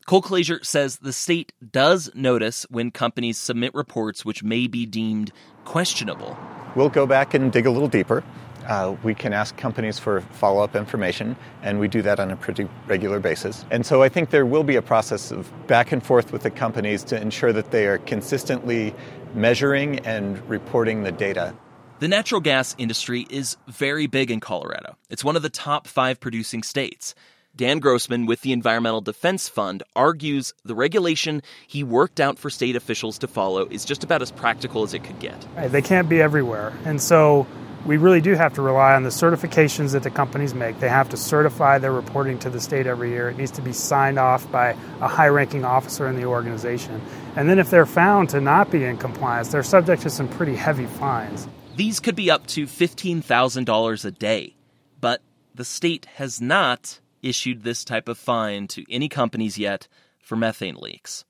[0.07, 5.31] Colclasure says the state does notice when companies submit reports which may be deemed
[5.63, 6.37] questionable.
[6.75, 8.23] We'll go back and dig a little deeper
[8.67, 12.35] uh, we can ask companies for follow up information, and we do that on a
[12.35, 13.65] pretty regular basis.
[13.71, 16.51] And so I think there will be a process of back and forth with the
[16.51, 18.93] companies to ensure that they are consistently
[19.33, 21.53] measuring and reporting the data.
[21.99, 24.97] The natural gas industry is very big in Colorado.
[25.09, 27.15] It's one of the top five producing states.
[27.55, 32.75] Dan Grossman with the Environmental Defense Fund argues the regulation he worked out for state
[32.75, 35.47] officials to follow is just about as practical as it could get.
[35.71, 36.73] They can't be everywhere.
[36.83, 37.47] And so
[37.85, 40.79] we really do have to rely on the certifications that the companies make.
[40.79, 43.29] They have to certify their reporting to the state every year.
[43.29, 46.99] It needs to be signed off by a high ranking officer in the organization.
[47.35, 50.55] And then if they're found to not be in compliance, they're subject to some pretty
[50.55, 51.47] heavy fines.
[51.75, 54.55] These could be up to $15,000 a day,
[54.99, 55.21] but
[55.53, 59.87] the state has not issued this type of fine to any companies yet
[60.19, 61.23] for methane leaks.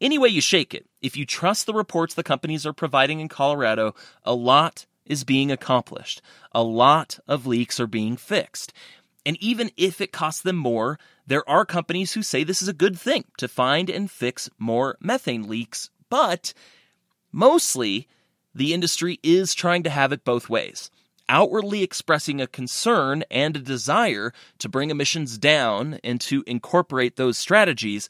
[0.00, 3.28] Any way you shake it, if you trust the reports the companies are providing in
[3.28, 6.22] Colorado, a lot is being accomplished.
[6.52, 8.72] A lot of leaks are being fixed.
[9.24, 12.72] And even if it costs them more, there are companies who say this is a
[12.72, 15.90] good thing to find and fix more methane leaks.
[16.10, 16.52] But
[17.30, 18.08] mostly,
[18.54, 20.90] the industry is trying to have it both ways,
[21.28, 27.38] outwardly expressing a concern and a desire to bring emissions down and to incorporate those
[27.38, 28.08] strategies,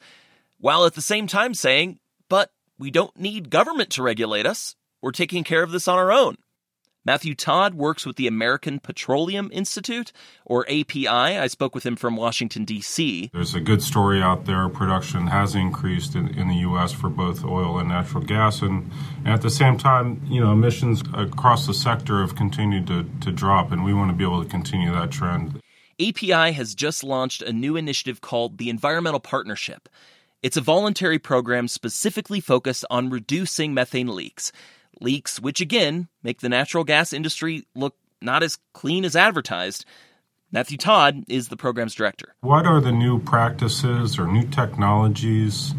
[0.59, 4.75] while at the same time saying, but we don't need government to regulate us.
[5.01, 6.37] We're taking care of this on our own.
[7.05, 10.13] Matthew Todd works with the American Petroleum Institute,
[10.45, 11.07] or API.
[11.07, 13.29] I spoke with him from Washington, D.C.
[13.33, 14.69] There's a good story out there.
[14.69, 16.93] Production has increased in, in the U.S.
[16.93, 18.61] for both oil and natural gas.
[18.61, 18.89] And,
[19.25, 23.31] and, at the same time, you know, emissions across the sector have continued to, to
[23.31, 25.59] drop, and we want to be able to continue that trend.
[25.99, 29.89] API has just launched a new initiative called the Environmental Partnership.
[30.41, 34.51] It's a voluntary program specifically focused on reducing methane leaks
[35.01, 39.85] leaks, which again make the natural gas industry look not as clean as advertised.
[40.51, 42.35] Matthew Todd is the program's director.
[42.41, 45.73] What are the new practices or new technologies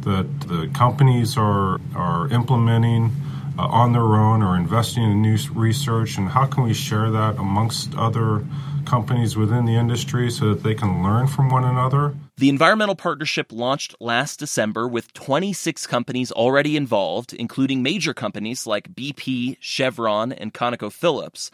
[0.00, 3.12] that the companies are, are implementing
[3.58, 7.38] uh, on their own or investing in new research, and how can we share that
[7.38, 8.44] amongst other
[8.86, 12.14] companies within the industry so that they can learn from one another?
[12.36, 18.94] The Environmental Partnership launched last December with 26 companies already involved, including major companies like
[18.94, 21.50] BP, Chevron, and ConocoPhillips.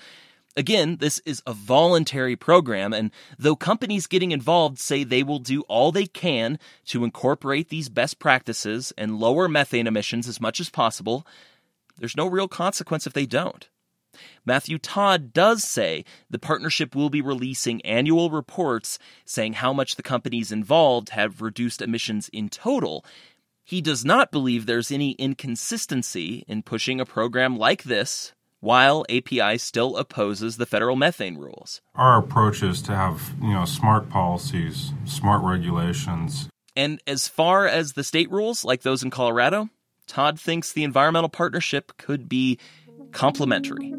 [0.54, 5.62] Again, this is a voluntary program, and though companies getting involved say they will do
[5.62, 10.68] all they can to incorporate these best practices and lower methane emissions as much as
[10.68, 11.26] possible,
[11.96, 13.68] there's no real consequence if they don't.
[14.44, 20.02] Matthew Todd does say the partnership will be releasing annual reports saying how much the
[20.02, 23.04] companies involved have reduced emissions in total.
[23.64, 28.32] He does not believe there's any inconsistency in pushing a program like this
[28.62, 31.80] while API still opposes the federal methane rules.
[31.96, 36.48] Our approach is to have, you know, smart policies, smart regulations.
[36.76, 39.68] And as far as the state rules, like those in Colorado,
[40.06, 42.58] Todd thinks the environmental partnership could be
[43.12, 43.94] complementary.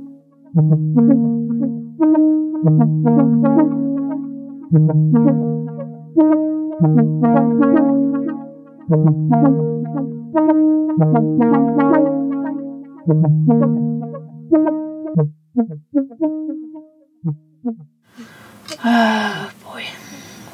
[18.85, 19.85] Oh boy,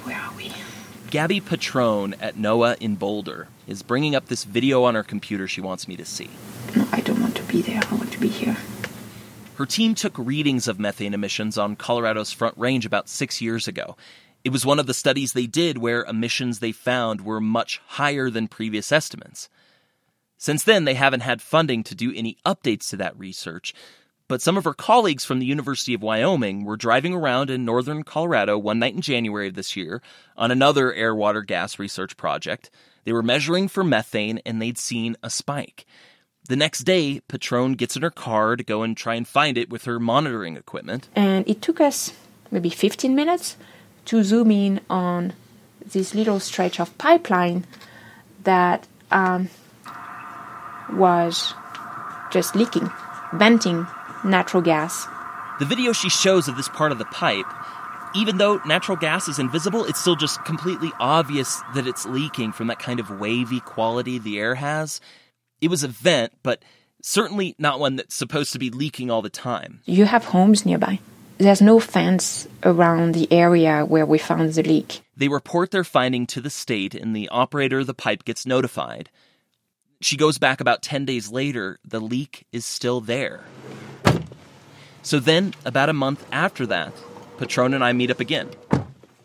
[0.03, 0.51] where are we?
[1.09, 5.61] Gabby Pétron at NOAA in Boulder is bringing up this video on her computer she
[5.61, 6.29] wants me to see.
[6.75, 7.81] No, I don't want to be there.
[7.89, 8.57] I want to be here.
[9.55, 13.97] Her team took readings of methane emissions on Colorado's Front Range about six years ago.
[14.43, 18.29] It was one of the studies they did where emissions they found were much higher
[18.29, 19.49] than previous estimates.
[20.37, 23.73] Since then, they haven't had funding to do any updates to that research,
[24.29, 28.03] but some of her colleagues from the University of Wyoming were driving around in northern
[28.03, 30.01] Colorado one night in January of this year
[30.37, 32.69] on another air water gas research project.
[33.03, 35.85] They were measuring for methane and they'd seen a spike.
[36.49, 39.69] The next day, Pétron gets in her car to go and try and find it
[39.69, 41.07] with her monitoring equipment.
[41.15, 42.11] And it took us
[42.49, 43.55] maybe 15 minutes
[44.05, 45.33] to zoom in on
[45.85, 47.67] this little stretch of pipeline
[48.45, 49.49] that um,
[50.91, 51.53] was
[52.31, 52.89] just leaking,
[53.33, 53.85] venting
[54.25, 55.05] natural gas.
[55.59, 57.45] The video she shows of this part of the pipe,
[58.15, 62.65] even though natural gas is invisible, it's still just completely obvious that it's leaking from
[62.67, 64.99] that kind of wavy quality the air has.
[65.61, 66.63] It was a vent, but
[67.01, 69.81] certainly not one that's supposed to be leaking all the time.
[69.85, 70.99] You have homes nearby.
[71.37, 75.01] There's no fence around the area where we found the leak.
[75.15, 79.09] They report their finding to the state, and the operator of the pipe gets notified.
[80.01, 83.41] She goes back about 10 days later, the leak is still there.
[85.01, 86.93] So then, about a month after that,
[87.37, 88.49] Pétron and I meet up again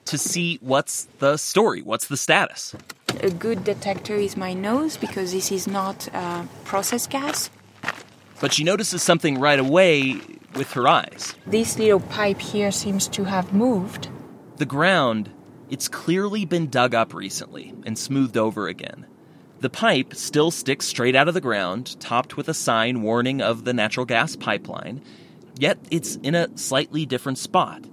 [0.04, 2.76] to see what's the story, what's the status.
[3.22, 7.50] A good detector is my nose because this is not uh, processed gas.
[8.40, 10.20] But she notices something right away
[10.54, 11.34] with her eyes.
[11.46, 14.08] This little pipe here seems to have moved.
[14.56, 15.30] The ground,
[15.70, 19.06] it's clearly been dug up recently and smoothed over again.
[19.60, 23.64] The pipe still sticks straight out of the ground, topped with a sign warning of
[23.64, 25.02] the natural gas pipeline,
[25.58, 27.84] yet it's in a slightly different spot.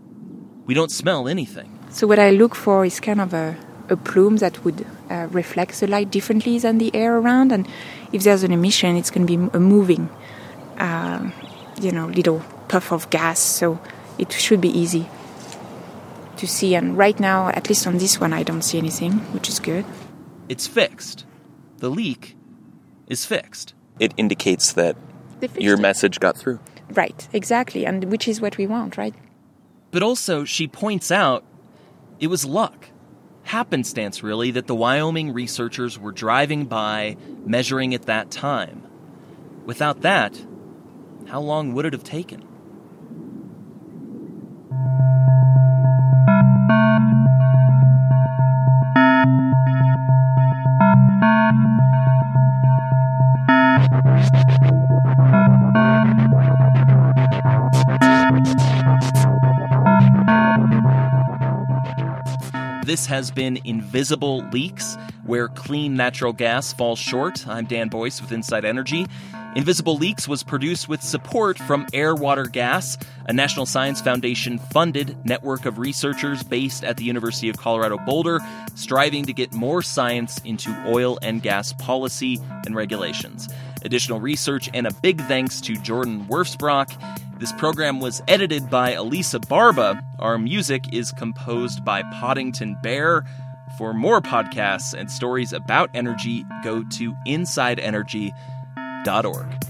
[0.66, 1.80] We don't smell anything.
[1.90, 3.58] So, what I look for is kind of a,
[3.92, 7.52] a plume that would uh, reflect the light differently than the air around.
[7.52, 7.68] And
[8.12, 10.10] if there's an emission, it's going to be a moving,
[10.78, 11.30] uh,
[11.80, 13.40] you know, little puff of gas.
[13.40, 13.80] So,
[14.18, 15.10] it should be easy
[16.38, 16.76] to see.
[16.76, 19.86] And right now, at least on this one, I don't see anything, which is good.
[20.48, 21.26] It's fixed.
[21.78, 22.36] The leak
[23.08, 23.74] is fixed.
[24.00, 24.96] It indicates that
[25.58, 26.60] your message got through.
[26.94, 29.16] Right, exactly, and which is what we want, right?
[29.92, 31.44] But also, she points out
[32.20, 32.90] it was luck,
[33.44, 38.84] happenstance really, that the Wyoming researchers were driving by, measuring at that time.
[39.66, 40.40] Without that,
[41.28, 42.48] how long would it have taken?
[62.92, 67.48] This has been Invisible Leaks, where clean natural gas falls short.
[67.48, 69.08] I'm Dan Boyce with Inside Energy.
[69.56, 72.98] Invisible Leaks was produced with support from Air Water Gas,
[73.30, 78.42] a National Science Foundation funded network of researchers based at the University of Colorado Boulder,
[78.76, 83.48] striving to get more science into oil and gas policy and regulations.
[83.84, 86.92] Additional research and a big thanks to Jordan Wirfs-Brock.
[87.40, 90.04] This program was edited by Alisa Barba.
[90.20, 93.26] Our music is composed by Poddington Bear.
[93.78, 99.61] For more podcasts and stories about energy, go to insideenergy.org.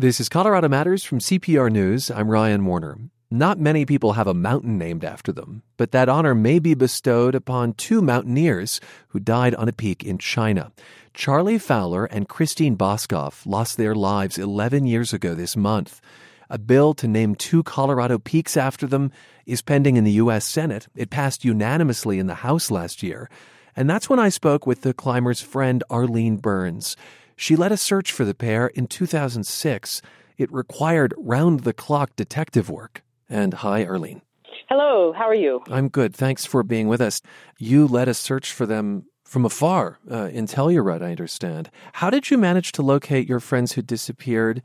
[0.00, 2.10] This is Colorado Matters from CPR News.
[2.10, 2.96] I'm Ryan Warner.
[3.30, 7.34] Not many people have a mountain named after them, but that honor may be bestowed
[7.34, 10.72] upon two mountaineers who died on a peak in China.
[11.12, 16.00] Charlie Fowler and Christine Boskoff lost their lives 11 years ago this month.
[16.48, 19.12] A bill to name two Colorado peaks after them
[19.44, 20.46] is pending in the U.S.
[20.46, 20.88] Senate.
[20.96, 23.28] It passed unanimously in the House last year.
[23.76, 26.96] And that's when I spoke with the climber's friend Arlene Burns.
[27.40, 30.02] She led a search for the pair in 2006.
[30.36, 33.02] It required round the clock detective work.
[33.30, 34.20] And hi, Arlene.
[34.68, 35.62] Hello, how are you?
[35.70, 36.14] I'm good.
[36.14, 37.22] Thanks for being with us.
[37.56, 41.70] You led a search for them from afar uh, in Telluride, I understand.
[41.94, 44.62] How did you manage to locate your friends who disappeared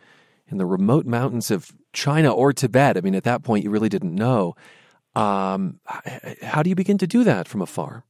[0.50, 2.98] in the remote mountains of China or Tibet?
[2.98, 4.54] I mean, at that point, you really didn't know.
[5.16, 5.80] Um,
[6.42, 8.04] how do you begin to do that from afar?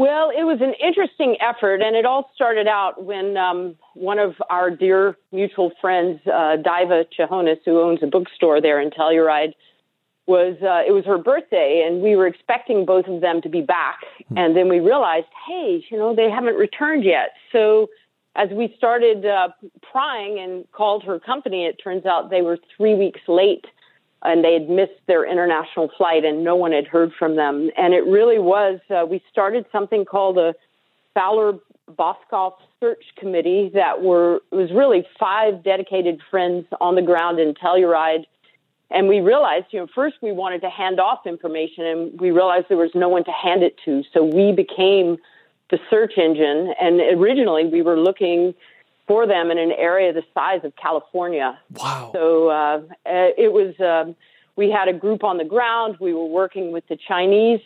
[0.00, 4.34] Well, it was an interesting effort, and it all started out when um, one of
[4.48, 9.52] our dear mutual friends, uh, Diva Chahonis, who owns a bookstore there in Telluride,
[10.26, 13.60] was uh, it was her birthday, and we were expecting both of them to be
[13.60, 13.98] back,
[14.28, 14.38] hmm.
[14.38, 17.32] and then we realized, hey, you know, they haven't returned yet.
[17.52, 17.90] So
[18.36, 19.48] as we started uh,
[19.82, 23.66] prying and called her company, it turns out they were three weeks late
[24.22, 27.70] and they had missed their international flight and no one had heard from them.
[27.76, 30.54] And it really was, uh, we started something called a
[31.14, 31.58] Fowler
[31.90, 38.24] Boskoff search committee that were, was really five dedicated friends on the ground in Telluride.
[38.90, 42.66] And we realized, you know, first we wanted to hand off information and we realized
[42.68, 44.02] there was no one to hand it to.
[44.12, 45.16] So we became
[45.70, 46.74] the search engine.
[46.80, 48.54] And originally we were looking
[49.10, 51.58] for them in an area the size of California.
[51.72, 52.10] Wow.
[52.14, 54.14] So uh, it was, um,
[54.54, 55.96] we had a group on the ground.
[55.98, 57.58] We were working with the Chinese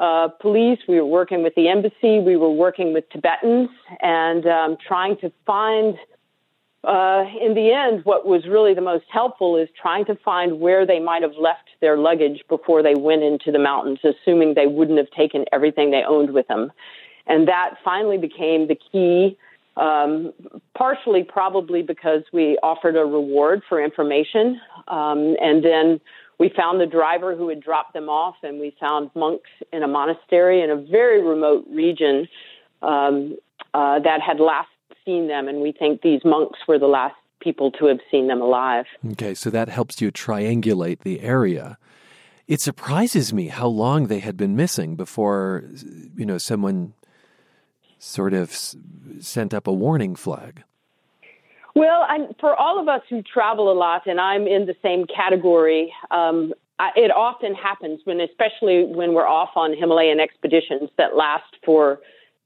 [0.00, 0.80] uh, police.
[0.88, 2.18] We were working with the embassy.
[2.18, 3.70] We were working with Tibetans
[4.00, 5.94] and um, trying to find,
[6.82, 10.84] uh, in the end, what was really the most helpful is trying to find where
[10.84, 14.98] they might have left their luggage before they went into the mountains, assuming they wouldn't
[14.98, 16.72] have taken everything they owned with them.
[17.28, 19.38] And that finally became the key,
[19.76, 20.32] um,
[20.76, 24.60] partially probably because we offered a reward for information.
[24.88, 26.00] Um, and then
[26.38, 29.88] we found the driver who had dropped them off, and we found monks in a
[29.88, 32.26] monastery in a very remote region
[32.82, 33.36] um,
[33.74, 34.68] uh, that had last
[35.04, 35.48] seen them.
[35.48, 38.86] And we think these monks were the last people to have seen them alive.
[39.12, 41.78] Okay, so that helps you triangulate the area.
[42.46, 45.64] It surprises me how long they had been missing before,
[46.16, 46.94] you know, someone
[48.00, 48.50] sort of
[49.20, 50.64] sent up a warning flag?
[51.74, 55.06] Well, I'm, for all of us who travel a lot, and I'm in the same
[55.06, 61.14] category, um, I, it often happens when, especially when we're off on Himalayan expeditions that
[61.14, 62.00] last for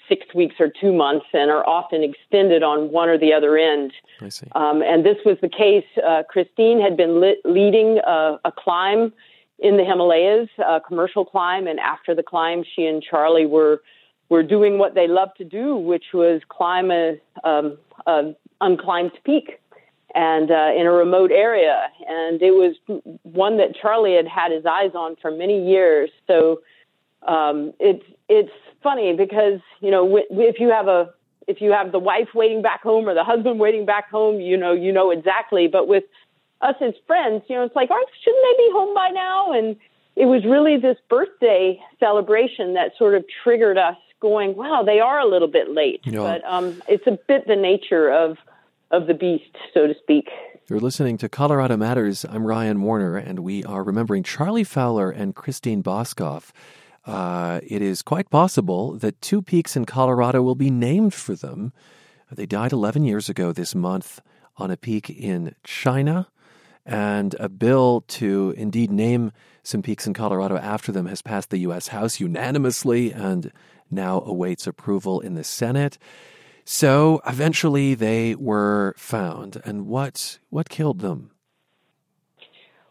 [0.08, 3.92] six weeks or two months and are often extended on one or the other end.
[4.20, 4.46] I see.
[4.52, 5.86] Um, and this was the case.
[6.04, 9.12] Uh, Christine had been lit, leading a, a climb
[9.60, 13.80] in the Himalayas, a commercial climb, and after the climb, she and Charlie were
[14.28, 19.60] were doing what they love to do, which was climb a, um, a unclimbed peak
[20.14, 21.88] and uh, in a remote area.
[22.08, 22.76] And it was
[23.22, 26.10] one that Charlie had had his eyes on for many years.
[26.26, 26.60] So
[27.26, 28.52] um, it's it's
[28.82, 31.12] funny because you know if you have a
[31.46, 34.56] if you have the wife waiting back home or the husband waiting back home, you
[34.56, 35.66] know you know exactly.
[35.66, 36.04] But with
[36.60, 39.52] us as friends, you know, it's like, aren't shouldn't they be home by now?
[39.52, 39.76] And
[40.16, 45.20] it was really this birthday celebration that sort of triggered us going, wow, they are
[45.20, 46.00] a little bit late.
[46.04, 46.20] Yeah.
[46.20, 48.38] But um, it's a bit the nature of
[48.90, 50.30] of the beast, so to speak.
[50.66, 52.24] You're listening to Colorado Matters.
[52.24, 56.52] I'm Ryan Warner, and we are remembering Charlie Fowler and Christine Boskoff.
[57.04, 61.74] Uh, it is quite possible that two peaks in Colorado will be named for them.
[62.32, 64.20] They died 11 years ago this month
[64.56, 66.28] on a peak in China,
[66.86, 69.32] and a bill to indeed name
[69.62, 71.88] some peaks in Colorado after them has passed the U.S.
[71.88, 73.50] House unanimously and
[73.90, 75.96] now awaits approval in the Senate.
[76.64, 79.60] So eventually they were found.
[79.64, 81.30] And what what killed them?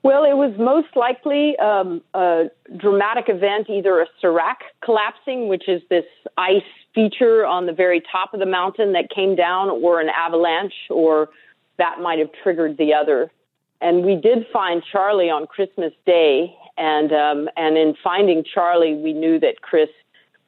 [0.03, 5.81] Well, it was most likely um, a dramatic event, either a serac collapsing, which is
[5.89, 6.03] this
[6.37, 6.61] ice
[6.93, 11.29] feature on the very top of the mountain that came down, or an avalanche, or
[11.77, 13.31] that might have triggered the other.
[13.83, 19.11] And we did find Charlie on Christmas Day, and um, and in finding Charlie, we
[19.11, 19.89] knew that Chris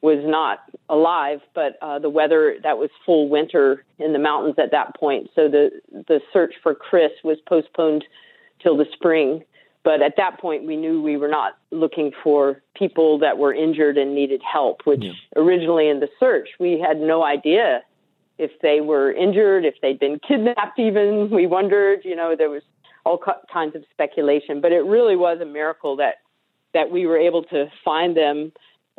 [0.02, 4.72] was not alive, but uh, the weather that was full winter in the mountains at
[4.72, 5.30] that point.
[5.36, 5.70] So the
[6.08, 8.06] the search for Chris was postponed
[8.64, 9.44] till the spring.
[9.84, 13.98] But at that point, we knew we were not looking for people that were injured
[13.98, 14.82] and needed help.
[14.86, 15.12] Which yeah.
[15.36, 17.84] originally in the search, we had no idea
[18.38, 21.30] if they were injured, if they'd been kidnapped, even.
[21.36, 22.64] We wondered, you know, there was
[23.06, 23.20] all
[23.52, 26.16] kinds of speculation, but it really was a miracle that,
[26.74, 28.52] that we were able to find them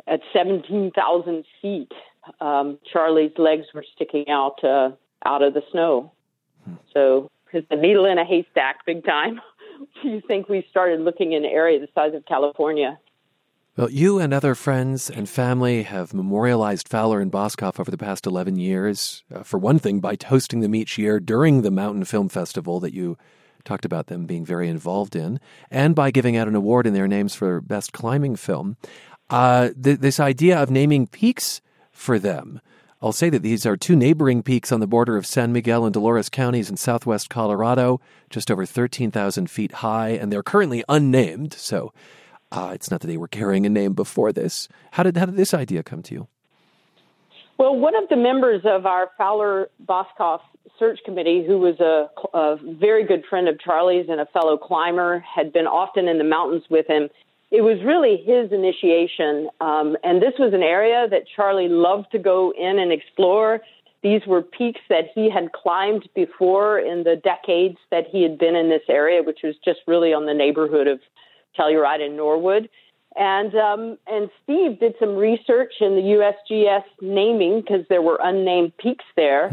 [0.07, 1.91] at 17,000 feet.
[2.39, 4.91] Um, Charlie's legs were sticking out uh,
[5.25, 6.11] out of the snow.
[6.93, 9.39] So, it's a needle in a haystack, big time.
[10.01, 12.99] Do you think we started looking in an area the size of California?
[13.77, 18.25] Well, you and other friends and family have memorialized Fowler and Boskoff over the past
[18.25, 19.23] 11 years.
[19.33, 22.93] Uh, for one thing, by toasting them each year during the Mountain Film Festival that
[22.93, 23.17] you
[23.67, 25.39] talked about them being very involved in,
[25.69, 28.77] and by giving out an award in their names for Best Climbing Film.
[29.29, 31.61] Uh, th- this idea of naming peaks
[31.91, 32.61] for them.
[33.01, 35.93] I'll say that these are two neighboring peaks on the border of San Miguel and
[35.93, 41.53] Dolores counties in southwest Colorado, just over 13,000 feet high, and they're currently unnamed.
[41.53, 41.93] So
[42.51, 44.67] uh, it's not that they were carrying a name before this.
[44.91, 46.27] How did how did this idea come to you?
[47.57, 50.41] Well, one of the members of our Fowler Boskoff
[50.79, 55.19] search committee, who was a, a very good friend of Charlie's and a fellow climber,
[55.19, 57.09] had been often in the mountains with him.
[57.49, 62.19] It was really his initiation, um, and this was an area that Charlie loved to
[62.19, 63.61] go in and explore.
[64.03, 68.55] These were peaks that he had climbed before in the decades that he had been
[68.55, 70.99] in this area, which was just really on the neighborhood of
[71.57, 72.69] Telluride and Norwood.
[73.15, 78.77] And um, and Steve did some research in the USGS naming because there were unnamed
[78.77, 79.49] peaks there.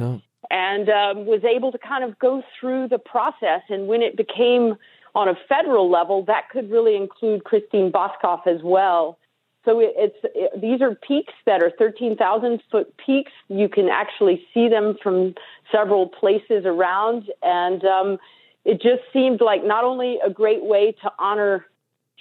[0.50, 3.62] And um, was able to kind of go through the process.
[3.68, 4.76] And when it became
[5.14, 9.18] on a federal level, that could really include Christine Boskoff as well.
[9.64, 13.32] So it, it's it, these are peaks that are 13,000 foot peaks.
[13.48, 15.34] You can actually see them from
[15.72, 18.18] several places around, and um,
[18.64, 21.66] it just seemed like not only a great way to honor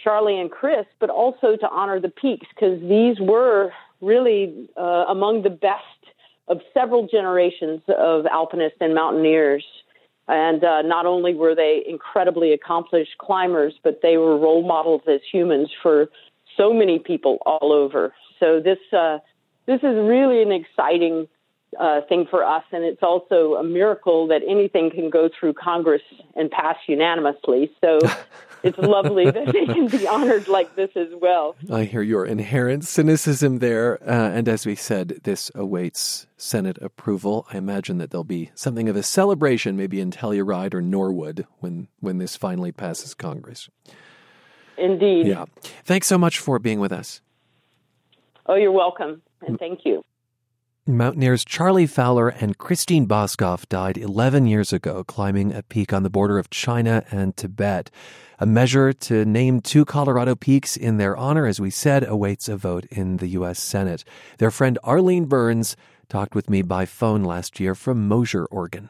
[0.02, 3.72] Charlie and Chris, but also to honor the peaks because these were
[4.02, 5.84] really uh, among the best
[6.48, 9.66] of several generations of alpinists and mountaineers.
[10.28, 15.20] And uh, not only were they incredibly accomplished climbers, but they were role models as
[15.32, 16.08] humans for
[16.56, 18.14] so many people all over.
[18.40, 19.20] So this uh,
[19.66, 21.28] this is really an exciting
[21.80, 26.02] uh, thing for us, and it's also a miracle that anything can go through Congress
[26.36, 27.72] and pass unanimously.
[27.82, 28.00] So
[28.64, 31.56] it's lovely that they can be honored like this as well.
[31.72, 34.02] I hear your inherent cynicism there.
[34.04, 37.46] Uh, and as we said, this awaits Senate approval.
[37.52, 41.88] I imagine that there'll be something of a celebration, maybe in Telluride or Norwood, when,
[42.00, 43.70] when this finally passes Congress.
[44.78, 45.28] Indeed.
[45.28, 45.46] Yeah.
[45.84, 47.22] Thanks so much for being with us.
[48.46, 49.22] Oh, you're welcome.
[49.42, 50.04] And thank you.
[50.86, 56.10] Mountaineers Charlie Fowler and Christine Boskoff died 11 years ago climbing a peak on the
[56.10, 57.90] border of China and Tibet.
[58.38, 62.58] A measure to name two Colorado peaks in their honor, as we said, awaits a
[62.58, 63.60] vote in the U.S.
[63.62, 64.04] Senate.
[64.40, 65.78] Their friend Arlene Burns
[66.10, 68.90] talked with me by phone last year from Mosier, Oregon.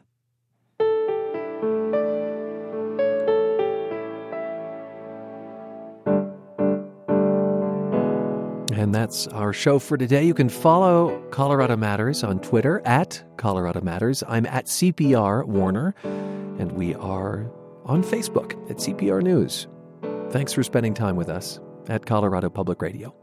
[8.93, 10.23] And that's our show for today.
[10.23, 14.23] You can follow Colorado Matters on Twitter at Colorado Matters.
[14.27, 17.51] I'm at CPR Warner, and we are
[17.85, 19.67] on Facebook at CPR News.
[20.29, 23.22] Thanks for spending time with us at Colorado Public Radio.